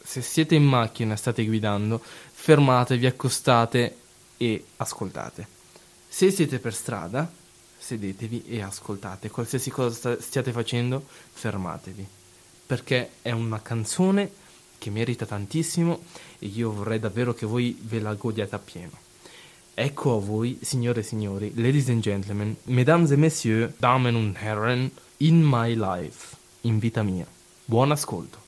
Se 0.00 0.22
siete 0.22 0.54
in 0.54 0.62
macchina 0.62 1.14
e 1.14 1.16
state 1.16 1.44
guidando, 1.44 2.00
fermatevi, 2.00 3.04
accostate 3.04 3.96
e 4.36 4.64
ascoltate. 4.76 5.48
Se 6.06 6.30
siete 6.30 6.60
per 6.60 6.74
strada, 6.74 7.28
sedetevi 7.78 8.44
e 8.46 8.62
ascoltate. 8.62 9.28
Qualsiasi 9.28 9.70
cosa 9.70 10.16
stiate 10.20 10.52
facendo, 10.52 11.04
fermatevi. 11.32 12.06
Perché 12.64 13.10
è 13.22 13.32
una 13.32 13.60
canzone 13.60 14.30
che 14.78 14.90
merita 14.90 15.26
tantissimo 15.26 16.02
e 16.38 16.46
io 16.46 16.72
vorrei 16.72 16.98
davvero 16.98 17.34
che 17.34 17.46
voi 17.46 17.76
ve 17.80 18.00
la 18.00 18.14
godiate 18.14 18.54
appieno. 18.54 18.92
Ecco 19.74 20.16
a 20.16 20.20
voi, 20.20 20.58
signore 20.62 21.00
e 21.00 21.02
signori, 21.04 21.52
ladies 21.54 21.88
and 21.88 22.00
gentlemen, 22.00 22.56
mesdames 22.64 23.10
et 23.12 23.18
messieurs, 23.18 23.72
damen 23.78 24.16
und 24.16 24.36
herren, 24.36 24.90
in 25.18 25.42
my 25.44 25.74
life, 25.74 26.36
in 26.62 26.78
vita 26.78 27.02
mia. 27.02 27.26
Buon 27.64 27.92
ascolto. 27.92 28.47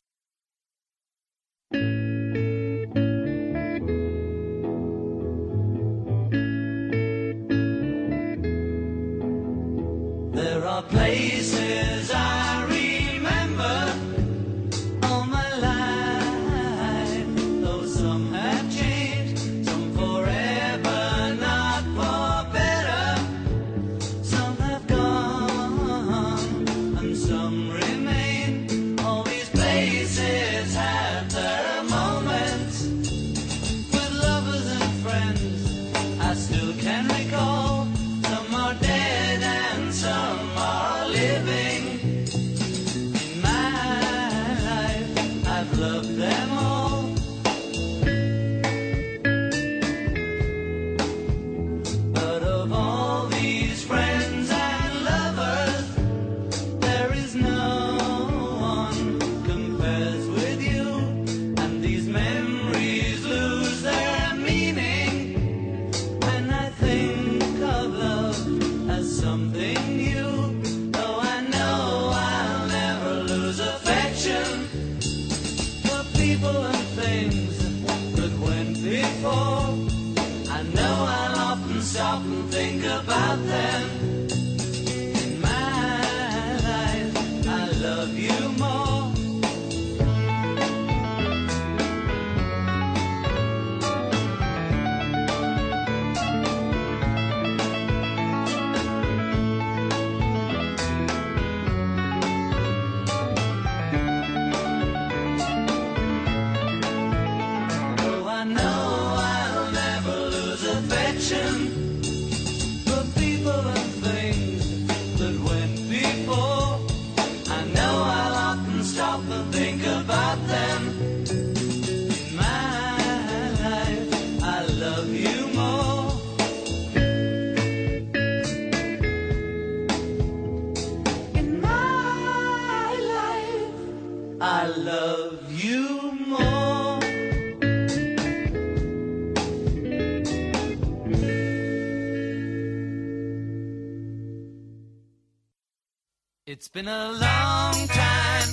Been 146.73 146.87
a 146.87 147.11
long 147.11 147.89
time. 147.89 148.49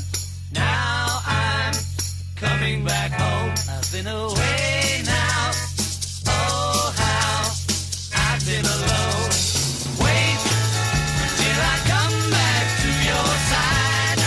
Now 0.51 1.19
I'm 1.27 1.73
coming 2.35 2.83
back 2.83 3.11
home. 3.11 3.53
I've 3.69 3.91
been 3.91 4.07
away 4.07 5.03
now. 5.05 5.51
Oh, 6.25 6.93
how 6.97 7.51
I've 8.17 8.43
been 8.43 8.65
alone. 8.65 9.29
Wait 10.01 10.39
till 11.37 11.59
I 11.61 11.77
come 11.93 12.17
back 12.33 12.65
to 12.81 12.89
your 13.05 13.29
side. 13.51 14.19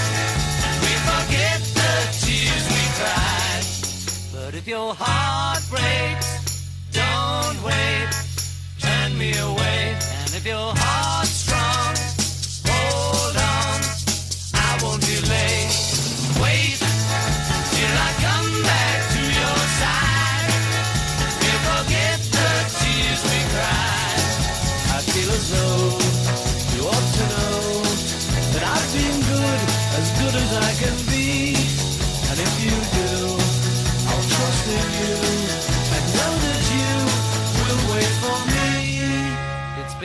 We 0.87 0.93
forget 1.11 1.59
the 1.75 1.95
tears 2.23 2.65
we 2.71 2.83
cried. 2.95 3.65
But 4.33 4.55
if 4.55 4.69
your 4.69 4.95
heart 4.95 5.65
breaks, 5.69 6.71
don't 6.93 7.61
wait. 7.65 8.09
Turn 8.79 9.19
me 9.19 9.33
away. 9.37 9.97
And 10.23 10.35
if 10.35 10.47
your 10.47 10.75
heart's 10.77 11.40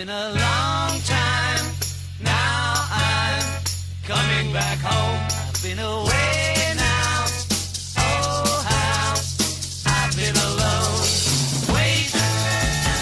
been 0.05 0.13
a 0.13 0.29
long 0.33 0.99
time. 1.01 1.65
Now 2.21 2.73
I'm 2.91 3.43
coming 4.03 4.53
back 4.53 4.77
home. 4.79 5.19
I've 5.49 5.63
been 5.63 5.79
away 5.79 6.73
now. 6.75 7.25
Oh, 7.97 8.61
how 8.69 9.13
I've 9.97 10.15
been 10.15 10.35
alone. 10.35 11.01
Wait 11.73 12.09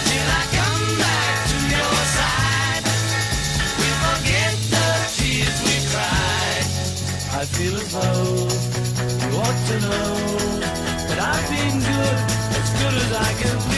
till 0.08 0.30
I 0.40 0.44
come 0.60 0.86
back 1.04 1.36
to 1.52 1.58
your 1.76 1.96
side. 2.16 2.84
We 3.80 3.90
forget 4.06 4.54
the 4.72 4.88
tears 5.18 5.58
we 5.68 5.76
cried. 5.92 6.66
I 7.36 7.44
feel 7.56 7.76
as 7.84 7.92
though 7.92 8.48
you 9.20 9.38
ought 9.44 9.60
to 9.70 9.76
know 9.88 10.14
that 11.10 11.20
I've 11.20 11.50
been 11.52 11.80
good, 11.80 12.18
as 12.60 12.70
good 12.80 12.96
as 13.04 13.12
I 13.12 13.34
can 13.42 13.73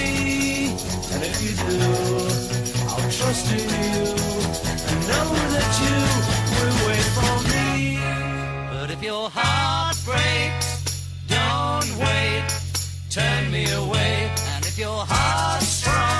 Turn 13.15 13.49
me 13.49 13.63
away. 13.71 14.29
And 14.55 14.65
if 14.65 14.77
your 14.77 15.05
heart's 15.07 15.67
strong, 15.67 16.14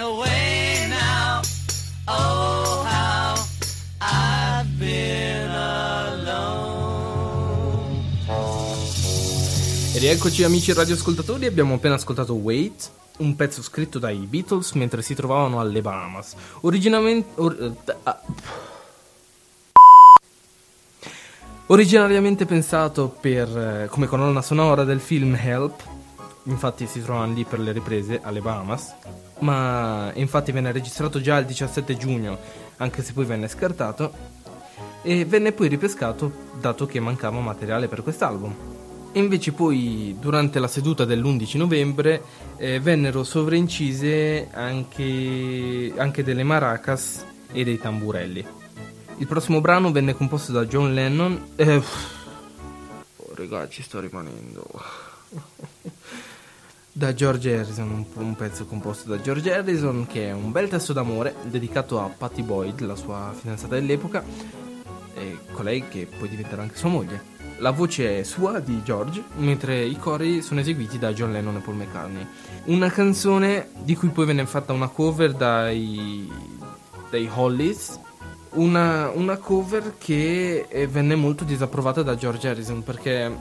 away. 0.00 0.48
Oh, 2.06 2.84
been. 4.78 5.50
E 9.92 9.98
rieccoci 9.98 10.44
amici 10.44 10.72
radioascoltatori, 10.72 11.46
abbiamo 11.46 11.74
appena 11.74 11.94
ascoltato 11.94 12.34
Wait, 12.34 12.90
un 13.18 13.34
pezzo 13.34 13.60
scritto 13.60 13.98
dai 13.98 14.18
Beatles 14.18 14.72
mentre 14.72 15.02
si 15.02 15.14
trovavano 15.14 15.60
alle 15.60 15.82
Bahamas. 15.82 16.34
Originalmente... 16.60 17.40
or- 17.40 17.74
eh, 17.84 17.96
ah. 18.04 18.20
Originariamente 21.66 22.46
pensato 22.46 23.08
per, 23.08 23.48
eh, 23.48 23.88
come 23.88 24.06
colonna 24.06 24.42
sonora 24.42 24.84
del 24.84 25.00
film 25.00 25.34
Help, 25.34 25.82
infatti 26.44 26.86
si 26.86 27.02
trovano 27.02 27.32
lì 27.32 27.44
per 27.44 27.58
le 27.58 27.72
riprese 27.72 28.20
alle 28.22 28.40
Bahamas, 28.40 28.94
ma 29.40 30.10
infatti 30.14 30.52
venne 30.52 30.72
registrato 30.72 31.20
già 31.20 31.38
il 31.38 31.46
17 31.46 31.96
giugno, 31.96 32.38
anche 32.76 33.02
se 33.02 33.12
poi 33.12 33.24
venne 33.24 33.48
scartato, 33.48 34.12
e 35.02 35.24
venne 35.24 35.52
poi 35.52 35.68
ripescato 35.68 36.32
dato 36.60 36.86
che 36.86 37.00
mancava 37.00 37.40
materiale 37.40 37.88
per 37.88 38.02
quest'album. 38.02 38.54
E 39.12 39.18
invece 39.18 39.52
poi 39.52 40.16
durante 40.20 40.60
la 40.60 40.68
seduta 40.68 41.04
dell'11 41.04 41.56
novembre 41.56 42.22
eh, 42.56 42.78
vennero 42.78 43.24
sovraincise 43.24 44.48
anche, 44.52 45.92
anche 45.96 46.22
delle 46.22 46.44
maracas 46.44 47.24
e 47.50 47.64
dei 47.64 47.78
tamburelli. 47.78 48.46
Il 49.16 49.26
prossimo 49.26 49.60
brano 49.60 49.90
venne 49.90 50.14
composto 50.14 50.52
da 50.52 50.64
John 50.64 50.94
Lennon. 50.94 51.48
Eh, 51.56 51.76
oh, 53.16 53.34
raga, 53.34 53.68
ci 53.68 53.82
sto 53.82 53.98
rimanendo. 54.00 54.64
Da 57.00 57.14
George 57.14 57.56
Harrison, 57.56 58.04
un, 58.12 58.36
pezzo 58.36 58.66
composto 58.66 59.08
da 59.08 59.22
George 59.22 59.50
Harrison, 59.50 60.06
che 60.06 60.28
è 60.28 60.32
un 60.32 60.52
bel 60.52 60.68
testo 60.68 60.92
d'amore 60.92 61.34
dedicato 61.44 61.98
a 61.98 62.10
Patty 62.14 62.42
Boyd, 62.42 62.78
la 62.80 62.94
sua 62.94 63.32
fidanzata 63.34 63.76
dell'epoca, 63.76 64.22
e 65.14 65.38
colei 65.52 65.88
che 65.88 66.06
poi 66.18 66.28
diventerà 66.28 66.60
anche 66.60 66.76
sua 66.76 66.90
moglie. 66.90 67.22
La 67.60 67.70
voce 67.70 68.18
è 68.18 68.22
sua 68.22 68.60
di 68.60 68.82
George, 68.82 69.24
mentre 69.36 69.82
i 69.82 69.96
cori 69.96 70.42
sono 70.42 70.60
eseguiti 70.60 70.98
da 70.98 71.14
John 71.14 71.32
Lennon 71.32 71.56
e 71.56 71.60
Paul 71.60 71.76
McCartney. 71.76 72.26
Una 72.64 72.90
canzone 72.90 73.70
di 73.82 73.96
cui 73.96 74.10
poi 74.10 74.26
venne 74.26 74.44
fatta 74.44 74.74
una 74.74 74.88
cover 74.88 75.32
dai, 75.32 76.30
dai 77.08 77.30
Hollies, 77.32 77.98
una, 78.56 79.08
una 79.08 79.38
cover 79.38 79.94
che 79.96 80.66
eh, 80.68 80.86
venne 80.86 81.14
molto 81.14 81.44
disapprovata 81.44 82.02
da 82.02 82.14
George 82.14 82.46
Harrison 82.46 82.82
perché, 82.82 83.34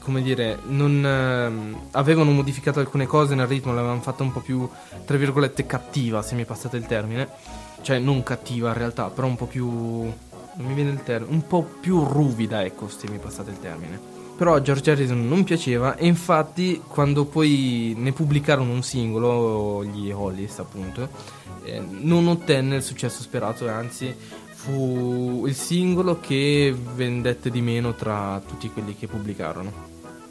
come 0.00 0.22
dire, 0.22 0.58
non 0.66 1.04
ehm, 1.04 1.80
avevano 1.92 2.32
modificato 2.32 2.80
alcune 2.80 3.06
cose 3.06 3.34
nel 3.34 3.46
ritmo, 3.46 3.72
l'avevano 3.72 4.00
fatta 4.00 4.22
un 4.22 4.32
po' 4.32 4.40
più, 4.40 4.68
tra 5.04 5.16
virgolette, 5.16 5.66
cattiva, 5.66 6.22
se 6.22 6.34
mi 6.34 6.44
passate 6.44 6.76
il 6.76 6.86
termine. 6.86 7.28
Cioè, 7.82 7.98
non 7.98 8.22
cattiva 8.22 8.68
in 8.68 8.74
realtà, 8.74 9.08
però 9.08 9.26
un 9.26 9.36
po' 9.36 9.46
più 9.46 10.12
non 10.56 10.66
mi 10.66 10.74
viene 10.74 10.90
il 10.90 11.02
termine, 11.02 11.32
un 11.32 11.46
po' 11.46 11.62
più 11.62 12.04
ruvida, 12.04 12.64
ecco, 12.64 12.88
se 12.88 13.08
mi 13.08 13.18
passate 13.18 13.50
il 13.50 13.60
termine. 13.60 14.18
Però 14.36 14.54
a 14.54 14.62
George 14.62 14.90
Harrison 14.90 15.28
non 15.28 15.44
piaceva 15.44 15.96
e 15.96 16.06
infatti 16.06 16.80
quando 16.86 17.26
poi 17.26 17.94
ne 17.96 18.12
pubblicarono 18.12 18.72
un 18.72 18.82
singolo, 18.82 19.84
gli 19.84 20.10
Hollies 20.10 20.58
appunto, 20.60 21.08
eh, 21.62 21.78
non 21.78 22.26
ottenne 22.26 22.76
il 22.76 22.82
successo 22.82 23.20
sperato 23.20 23.66
e 23.66 23.70
anzi 23.70 24.14
fu 24.62 25.44
il 25.46 25.54
singolo 25.54 26.20
che 26.20 26.74
vendette 26.94 27.50
di 27.50 27.62
meno 27.62 27.94
tra 27.94 28.42
tutti 28.46 28.68
quelli 28.68 28.94
che 28.94 29.06
pubblicarono. 29.06 29.72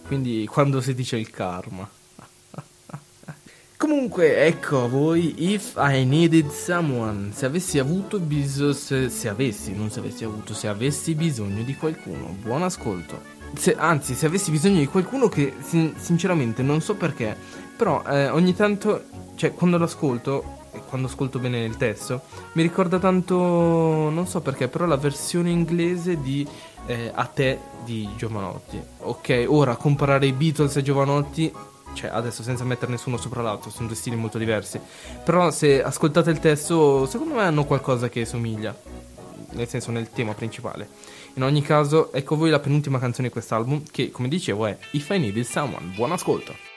Quindi 0.05 0.45
quando 0.45 0.81
si 0.81 0.93
dice 0.93 1.17
il 1.17 1.31
karma. 1.31 1.89
Comunque, 3.75 4.45
ecco 4.45 4.83
a 4.83 4.87
voi 4.87 5.51
If 5.51 5.73
I 5.77 6.05
Needed 6.05 6.49
Someone. 6.49 7.31
Se 7.31 7.47
avessi 7.47 7.79
avuto 7.79 8.19
bisogno. 8.19 8.73
Se, 8.73 9.09
se 9.09 9.29
avessi, 9.29 9.73
non 9.73 9.89
se 9.89 9.99
avessi 9.99 10.23
avuto, 10.25 10.53
se 10.53 10.67
avessi 10.67 11.15
bisogno 11.15 11.63
di 11.63 11.75
qualcuno. 11.75 12.35
Buon 12.39 12.61
ascolto. 12.61 13.19
Se- 13.55 13.75
anzi, 13.75 14.13
se 14.13 14.27
avessi 14.27 14.51
bisogno 14.51 14.77
di 14.77 14.85
qualcuno 14.85 15.27
che 15.27 15.55
sin- 15.61 15.95
sinceramente 15.97 16.61
non 16.61 16.81
so 16.81 16.93
perché. 16.95 17.35
Però 17.75 18.03
eh, 18.05 18.29
ogni 18.29 18.53
tanto, 18.53 19.05
cioè 19.35 19.53
quando 19.53 19.77
l'ascolto, 19.77 20.58
quando 20.89 21.07
ascolto 21.07 21.39
bene 21.39 21.63
il 21.63 21.77
testo, 21.77 22.21
mi 22.53 22.61
ricorda 22.61 22.99
tanto. 22.99 23.37
Non 23.37 24.27
so 24.27 24.41
perché, 24.41 24.67
però 24.67 24.85
la 24.85 24.97
versione 24.97 25.51
inglese 25.51 26.19
di 26.19 26.45
eh, 26.87 27.11
A 27.13 27.25
te 27.25 27.59
di 27.85 28.09
Giovanotti. 28.17 28.81
Ok, 28.99 29.45
ora 29.47 29.75
comparare 29.75 30.25
i 30.25 30.33
Beatles 30.33 30.75
e 30.75 30.81
Giovanotti 30.81 31.53
cioè 31.93 32.11
adesso 32.11 32.43
senza 32.43 32.63
mettere 32.63 32.91
nessuno 32.91 33.17
sopra 33.17 33.41
l'altro, 33.41 33.71
sono 33.71 33.87
due 33.87 33.95
stili 33.95 34.15
molto 34.15 34.37
diversi. 34.37 34.79
Però 35.23 35.51
se 35.51 35.81
ascoltate 35.81 36.29
il 36.29 36.39
testo, 36.39 37.05
secondo 37.07 37.35
me 37.35 37.41
hanno 37.41 37.65
qualcosa 37.65 38.09
che 38.09 38.25
somiglia, 38.25 38.75
nel 39.51 39.67
senso 39.67 39.91
nel 39.91 40.09
tema 40.09 40.33
principale. 40.33 40.87
In 41.33 41.43
ogni 41.43 41.61
caso, 41.61 42.11
ecco 42.11 42.35
voi 42.35 42.49
la 42.49 42.59
penultima 42.59 42.99
canzone 42.99 43.27
di 43.27 43.33
quest'album, 43.33 43.83
che 43.91 44.11
come 44.11 44.27
dicevo 44.27 44.65
è 44.65 44.77
If 44.91 45.09
I 45.09 45.19
Needed 45.19 45.45
Someone. 45.45 45.93
Buon 45.95 46.11
ascolto! 46.11 46.67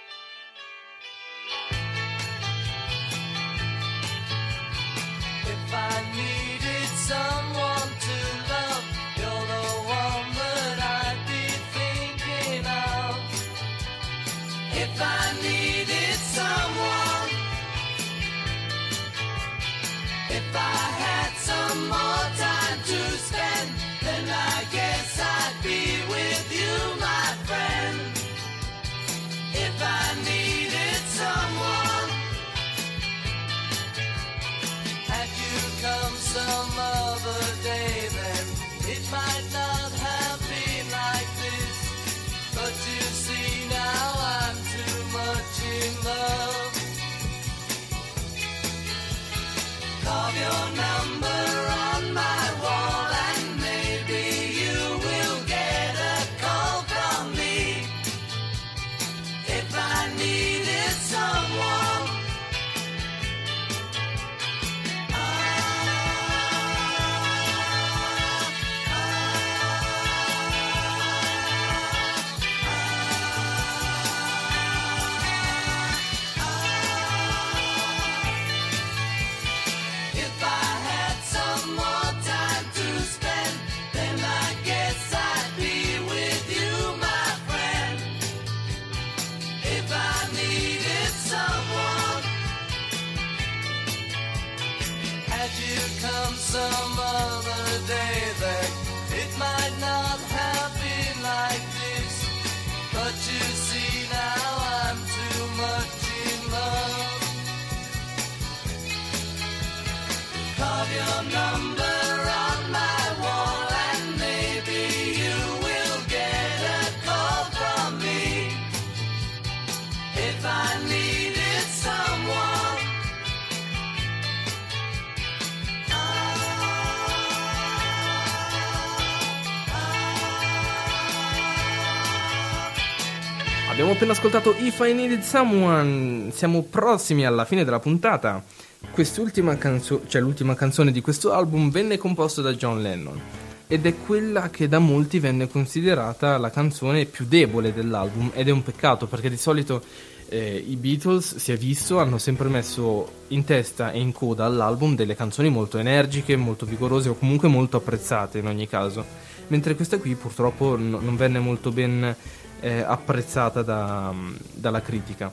Appena 134.02 134.18
ascoltato 134.18 134.56
If 134.58 134.80
I 134.80 134.94
Needed 134.94 135.22
Someone. 135.22 136.32
Siamo 136.32 136.62
prossimi 136.62 137.24
alla 137.24 137.44
fine 137.44 137.62
della 137.62 137.78
puntata. 137.78 138.42
Quest'ultima 138.90 139.56
canzone, 139.56 140.02
cioè 140.08 140.20
l'ultima 140.20 140.56
canzone 140.56 140.90
di 140.90 141.00
questo 141.00 141.32
album, 141.32 141.70
venne 141.70 141.98
composta 141.98 142.42
da 142.42 142.52
John 142.52 142.82
Lennon. 142.82 143.20
Ed 143.68 143.86
è 143.86 143.94
quella 144.04 144.50
che 144.50 144.66
da 144.66 144.80
molti 144.80 145.20
venne 145.20 145.46
considerata 145.46 146.36
la 146.36 146.50
canzone 146.50 147.04
più 147.04 147.26
debole 147.26 147.72
dell'album. 147.72 148.32
Ed 148.34 148.48
è 148.48 148.50
un 148.50 148.64
peccato 148.64 149.06
perché 149.06 149.30
di 149.30 149.36
solito 149.36 149.80
eh, 150.28 150.64
i 150.66 150.74
Beatles, 150.74 151.36
si 151.36 151.52
è 151.52 151.56
visto, 151.56 152.00
hanno 152.00 152.18
sempre 152.18 152.48
messo 152.48 153.26
in 153.28 153.44
testa 153.44 153.92
e 153.92 154.00
in 154.00 154.10
coda 154.10 154.46
all'album 154.46 154.96
delle 154.96 155.14
canzoni 155.14 155.48
molto 155.48 155.78
energiche, 155.78 156.34
molto 156.34 156.66
vigorose 156.66 157.08
o 157.08 157.14
comunque 157.14 157.46
molto 157.46 157.76
apprezzate 157.76 158.38
in 158.38 158.48
ogni 158.48 158.66
caso. 158.66 159.30
Mentre 159.46 159.76
questa 159.76 159.98
qui 159.98 160.16
purtroppo 160.16 160.76
n- 160.76 160.98
non 161.00 161.14
venne 161.14 161.38
molto 161.38 161.70
ben 161.70 162.16
eh, 162.62 162.80
apprezzata 162.80 163.62
da- 163.62 164.14
dalla 164.54 164.80
critica. 164.80 165.30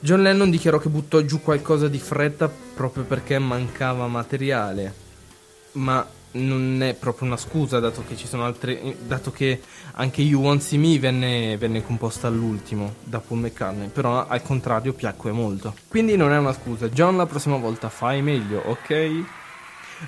John 0.00 0.22
Lennon 0.22 0.50
dichiarò 0.50 0.78
che 0.78 0.88
buttò 0.88 1.20
giù 1.20 1.40
qualcosa 1.40 1.88
di 1.88 1.98
fretta 1.98 2.48
proprio 2.48 3.04
perché 3.04 3.38
mancava 3.38 4.06
materiale, 4.06 4.94
ma 5.72 6.06
non 6.30 6.82
è 6.82 6.94
proprio 6.94 7.26
una 7.26 7.36
scusa 7.36 7.80
dato 7.80 8.04
che 8.06 8.16
altre 8.36 8.96
dato 9.06 9.30
che 9.32 9.60
anche 9.94 10.22
You 10.22 10.42
Want 10.42 10.60
See 10.60 10.78
Me 10.78 10.98
venne, 10.98 11.56
venne 11.56 11.82
composta 11.82 12.26
all'ultimo 12.28 12.96
da 13.02 13.18
Paul 13.18 13.40
McCartney, 13.40 13.88
però 13.88 14.26
al 14.26 14.42
contrario 14.42 14.92
piacque 14.92 15.32
molto. 15.32 15.74
Quindi 15.88 16.16
non 16.16 16.32
è 16.32 16.38
una 16.38 16.52
scusa, 16.52 16.88
John 16.88 17.16
la 17.16 17.26
prossima 17.26 17.56
volta 17.56 17.88
fai 17.88 18.22
meglio, 18.22 18.62
ok? 18.66 19.24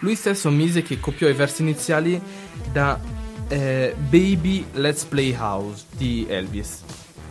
Lui 0.01 0.15
stesso 0.15 0.49
ammise 0.49 0.83
che 0.83 1.01
copiò 1.01 1.29
i 1.29 1.33
versi 1.33 1.63
iniziali 1.63 2.21
da 2.71 2.99
eh, 3.51 3.95
Baby 3.99 4.65
Let's 4.75 5.05
Play 5.05 5.35
House 5.37 5.85
di 5.97 6.25
Elvis. 6.29 6.83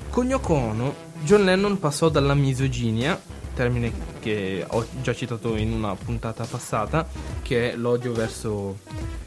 Con 0.09 0.28
Yoko 0.28 0.53
Ono, 0.53 0.95
John 1.24 1.45
Lennon 1.45 1.80
passò 1.80 2.09
dalla 2.09 2.34
misoginia, 2.34 3.20
termine 3.53 3.91
che 4.20 4.65
ho 4.67 4.86
già 5.01 5.13
citato 5.13 5.55
in 5.55 5.72
una 5.72 5.95
puntata 5.95 6.43
passata, 6.43 7.07
che 7.41 7.72
è 7.72 7.76
l'odio 7.76 8.11
verso 8.11 8.80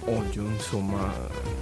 odio, 0.05 0.43
insomma, 0.43 1.11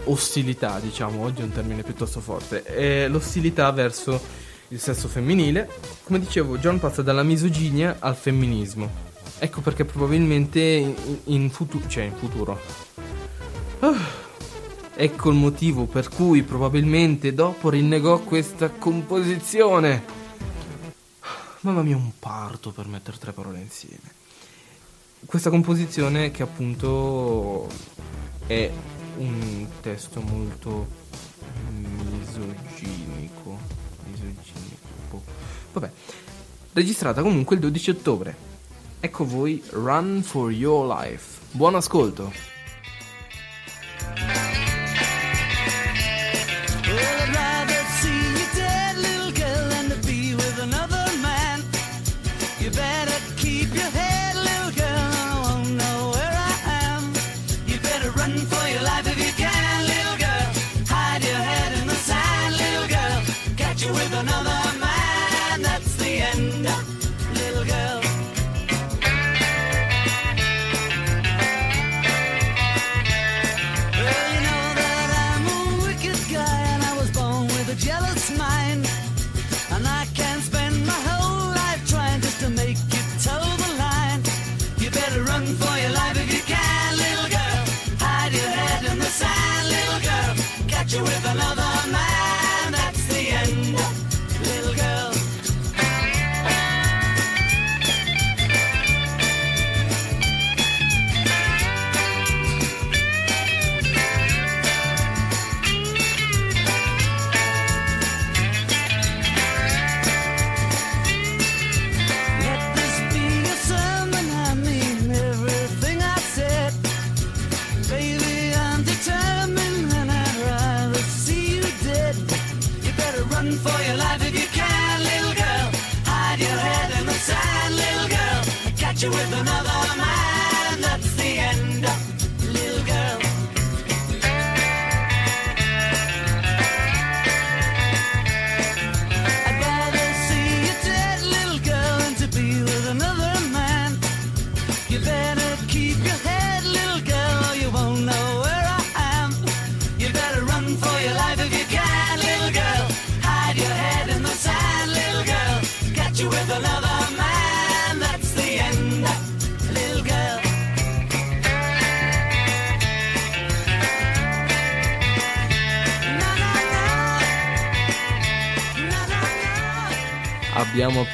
ostilità, 0.04 0.80
diciamo, 0.80 1.22
odio 1.22 1.44
è 1.44 1.46
un 1.46 1.52
termine 1.52 1.82
piuttosto 1.82 2.20
forte, 2.20 2.62
è 2.64 3.06
l'ostilità 3.06 3.70
verso 3.70 4.20
il 4.68 4.80
sesso 4.80 5.06
femminile. 5.06 5.68
Come 6.02 6.18
dicevo, 6.18 6.58
John 6.58 6.80
passa 6.80 7.02
dalla 7.02 7.22
misoginia 7.22 7.96
al 8.00 8.16
femminismo. 8.16 9.08
Ecco 9.38 9.60
perché 9.60 9.84
probabilmente 9.84 10.60
in, 10.60 10.94
in 11.24 11.50
futuro, 11.50 11.86
cioè 11.86 12.04
in 12.04 12.14
futuro. 12.16 12.60
Ah. 13.80 14.28
Ecco 15.03 15.30
il 15.30 15.36
motivo 15.36 15.86
per 15.86 16.11
cui 16.11 16.42
probabilmente 16.42 17.32
dopo 17.32 17.70
rinnegò 17.70 18.18
questa 18.18 18.68
composizione. 18.68 20.05
Mamma 21.61 21.80
mia, 21.80 21.96
un 21.96 22.12
parto 22.18 22.70
per 22.70 22.86
mettere 22.86 23.16
tre 23.16 23.32
parole 23.32 23.61
insieme. 23.61 24.12
Questa 25.24 25.48
composizione 25.48 26.30
che 26.30 26.42
appunto 26.42 27.66
è 28.46 28.70
un 29.16 29.68
testo 29.80 30.20
molto 30.20 30.86
misoginico. 31.70 33.59
Misoginico. 34.05 35.22
Vabbè. 35.72 35.90
Registrata 36.74 37.22
comunque 37.22 37.55
il 37.55 37.62
12 37.62 37.88
ottobre. 37.88 38.36
Ecco 39.01 39.24
voi 39.24 39.62
Run 39.70 40.20
for 40.22 40.53
Your 40.53 40.86
Life. 40.86 41.40
Buon 41.53 41.76
ascolto. 41.76 42.51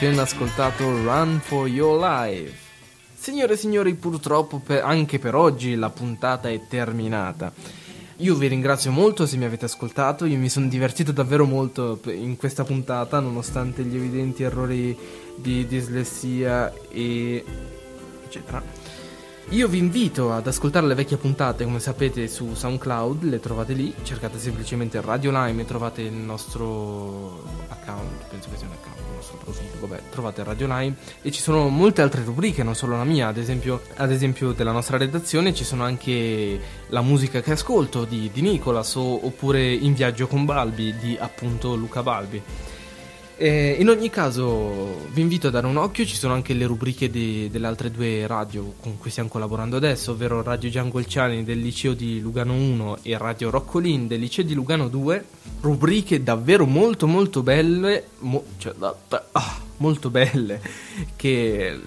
Appena 0.06 0.22
ascoltato 0.22 1.02
Run 1.02 1.40
for 1.42 1.66
Your 1.66 1.98
Life. 2.00 2.54
Signore 3.12 3.54
e 3.54 3.56
signori, 3.56 3.94
purtroppo 3.94 4.60
per- 4.60 4.84
anche 4.84 5.18
per 5.18 5.34
oggi 5.34 5.74
la 5.74 5.90
puntata 5.90 6.48
è 6.48 6.60
terminata. 6.68 7.52
Io 8.18 8.36
vi 8.36 8.46
ringrazio 8.46 8.92
molto 8.92 9.26
se 9.26 9.36
mi 9.36 9.46
avete 9.46 9.64
ascoltato, 9.64 10.24
io 10.24 10.38
mi 10.38 10.48
sono 10.48 10.68
divertito 10.68 11.10
davvero 11.10 11.44
molto 11.44 11.98
in 12.04 12.36
questa 12.36 12.62
puntata 12.62 13.18
nonostante 13.18 13.82
gli 13.82 13.96
evidenti 13.96 14.44
errori 14.44 14.96
di 15.34 15.66
dislessia 15.66 16.72
e 16.88 17.44
eccetera. 18.26 18.75
Io 19.50 19.68
vi 19.68 19.78
invito 19.78 20.32
ad 20.32 20.44
ascoltare 20.48 20.88
le 20.88 20.94
vecchie 20.94 21.18
puntate, 21.18 21.62
come 21.62 21.78
sapete, 21.78 22.26
su 22.26 22.52
SoundCloud, 22.52 23.22
le 23.22 23.38
trovate 23.38 23.74
lì, 23.74 23.94
cercate 24.02 24.40
semplicemente 24.40 25.00
Radio 25.00 25.30
Lime 25.30 25.62
e 25.62 25.64
trovate 25.64 26.02
il 26.02 26.12
nostro 26.12 27.44
account, 27.68 28.24
penso 28.28 28.50
che 28.50 28.56
sia 28.56 28.66
un 28.66 28.72
account, 28.72 28.98
il 28.98 29.14
nostro 29.14 29.36
profilo, 29.36 29.86
vabbè, 29.86 30.02
trovate 30.10 30.42
Radio 30.42 30.66
Lime 30.66 30.96
e 31.22 31.30
ci 31.30 31.40
sono 31.40 31.68
molte 31.68 32.02
altre 32.02 32.24
rubriche, 32.24 32.64
non 32.64 32.74
solo 32.74 32.96
la 32.96 33.04
mia, 33.04 33.28
ad 33.28 33.36
esempio, 33.36 33.82
ad 33.94 34.10
esempio 34.10 34.50
della 34.50 34.72
nostra 34.72 34.96
redazione 34.96 35.54
ci 35.54 35.62
sono 35.64 35.84
anche 35.84 36.60
la 36.88 37.00
musica 37.00 37.40
che 37.40 37.52
ascolto 37.52 38.04
di, 38.04 38.28
di 38.32 38.40
Nicolas 38.42 38.96
o- 38.96 39.26
oppure 39.26 39.72
In 39.72 39.94
viaggio 39.94 40.26
con 40.26 40.44
Balbi 40.44 40.92
di 40.98 41.16
appunto 41.18 41.76
Luca 41.76 42.02
Balbi. 42.02 42.42
Eh, 43.38 43.76
in 43.78 43.90
ogni 43.90 44.08
caso 44.08 45.08
vi 45.12 45.20
invito 45.20 45.48
a 45.48 45.50
dare 45.50 45.66
un 45.66 45.76
occhio, 45.76 46.06
ci 46.06 46.16
sono 46.16 46.32
anche 46.32 46.54
le 46.54 46.64
rubriche 46.64 47.10
di- 47.10 47.50
delle 47.50 47.66
altre 47.66 47.90
due 47.90 48.26
radio 48.26 48.72
con 48.80 48.96
cui 48.96 49.10
stiamo 49.10 49.28
collaborando 49.28 49.76
adesso, 49.76 50.12
ovvero 50.12 50.42
Radio 50.42 50.70
Giangolciani 50.70 51.44
del 51.44 51.60
liceo 51.60 51.92
di 51.92 52.18
Lugano 52.18 52.54
1 52.54 52.98
e 53.02 53.18
Radio 53.18 53.50
Roccolin 53.50 54.06
del 54.06 54.20
liceo 54.20 54.42
di 54.42 54.54
Lugano 54.54 54.88
2, 54.88 55.24
rubriche 55.60 56.22
davvero 56.22 56.64
molto 56.64 57.06
molto 57.06 57.42
belle, 57.42 58.06
mo- 58.20 58.42
cioè, 58.56 58.72
ah, 59.32 59.60
molto 59.78 60.08
belle, 60.08 60.58
che 61.14 61.78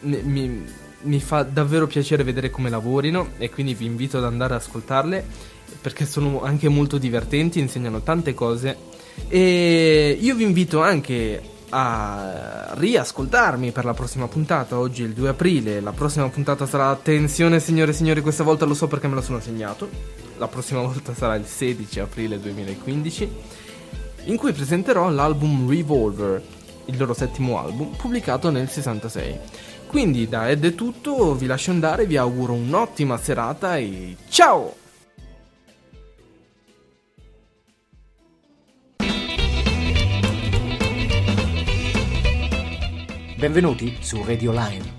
mi, 0.00 0.22
mi- 0.22 0.64
mi 1.02 1.20
fa 1.20 1.44
davvero 1.44 1.86
piacere 1.86 2.24
vedere 2.24 2.50
come 2.50 2.68
lavorino 2.68 3.28
e 3.38 3.48
quindi 3.48 3.74
vi 3.74 3.84
invito 3.84 4.18
ad 4.18 4.24
andare 4.24 4.54
ad 4.54 4.60
ascoltarle 4.60 5.24
perché 5.80 6.04
sono 6.04 6.42
anche 6.42 6.68
molto 6.68 6.98
divertenti, 6.98 7.60
insegnano 7.60 8.00
tante 8.00 8.34
cose 8.34 8.94
e 9.28 10.16
io 10.20 10.34
vi 10.34 10.44
invito 10.44 10.82
anche 10.82 11.54
a 11.70 12.74
riascoltarmi 12.74 13.72
per 13.72 13.84
la 13.84 13.94
prossima 13.94 14.28
puntata. 14.28 14.78
Oggi 14.78 15.02
è 15.02 15.06
il 15.06 15.12
2 15.12 15.28
aprile. 15.28 15.80
La 15.80 15.92
prossima 15.92 16.28
puntata 16.28 16.66
sarà 16.66 16.88
attenzione, 16.90 17.60
signore 17.60 17.90
e 17.90 17.94
signori. 17.94 18.20
Questa 18.20 18.44
volta 18.44 18.64
lo 18.64 18.74
so 18.74 18.86
perché 18.86 19.08
me 19.08 19.16
la 19.16 19.22
sono 19.22 19.40
segnato. 19.40 19.88
La 20.38 20.48
prossima 20.48 20.80
volta 20.86 21.14
sarà 21.14 21.34
il 21.34 21.44
16 21.44 22.00
aprile 22.00 22.40
2015. 22.40 23.30
In 24.24 24.36
cui 24.36 24.52
presenterò 24.52 25.08
l'album 25.08 25.68
Revolver, 25.68 26.42
il 26.86 26.96
loro 26.96 27.14
settimo 27.14 27.58
album, 27.58 27.94
pubblicato 27.96 28.50
nel 28.50 28.68
66. 28.68 29.38
Quindi 29.86 30.28
da 30.28 30.48
Ed 30.48 30.64
è 30.64 30.74
tutto, 30.74 31.34
vi 31.34 31.46
lascio 31.46 31.70
andare, 31.70 32.06
vi 32.06 32.16
auguro 32.16 32.52
un'ottima 32.54 33.16
serata 33.18 33.76
e 33.76 34.16
ciao! 34.28 34.85
Benvenuti 43.38 43.98
su 44.00 44.22
Radio 44.24 44.50
Lime. 44.50 44.95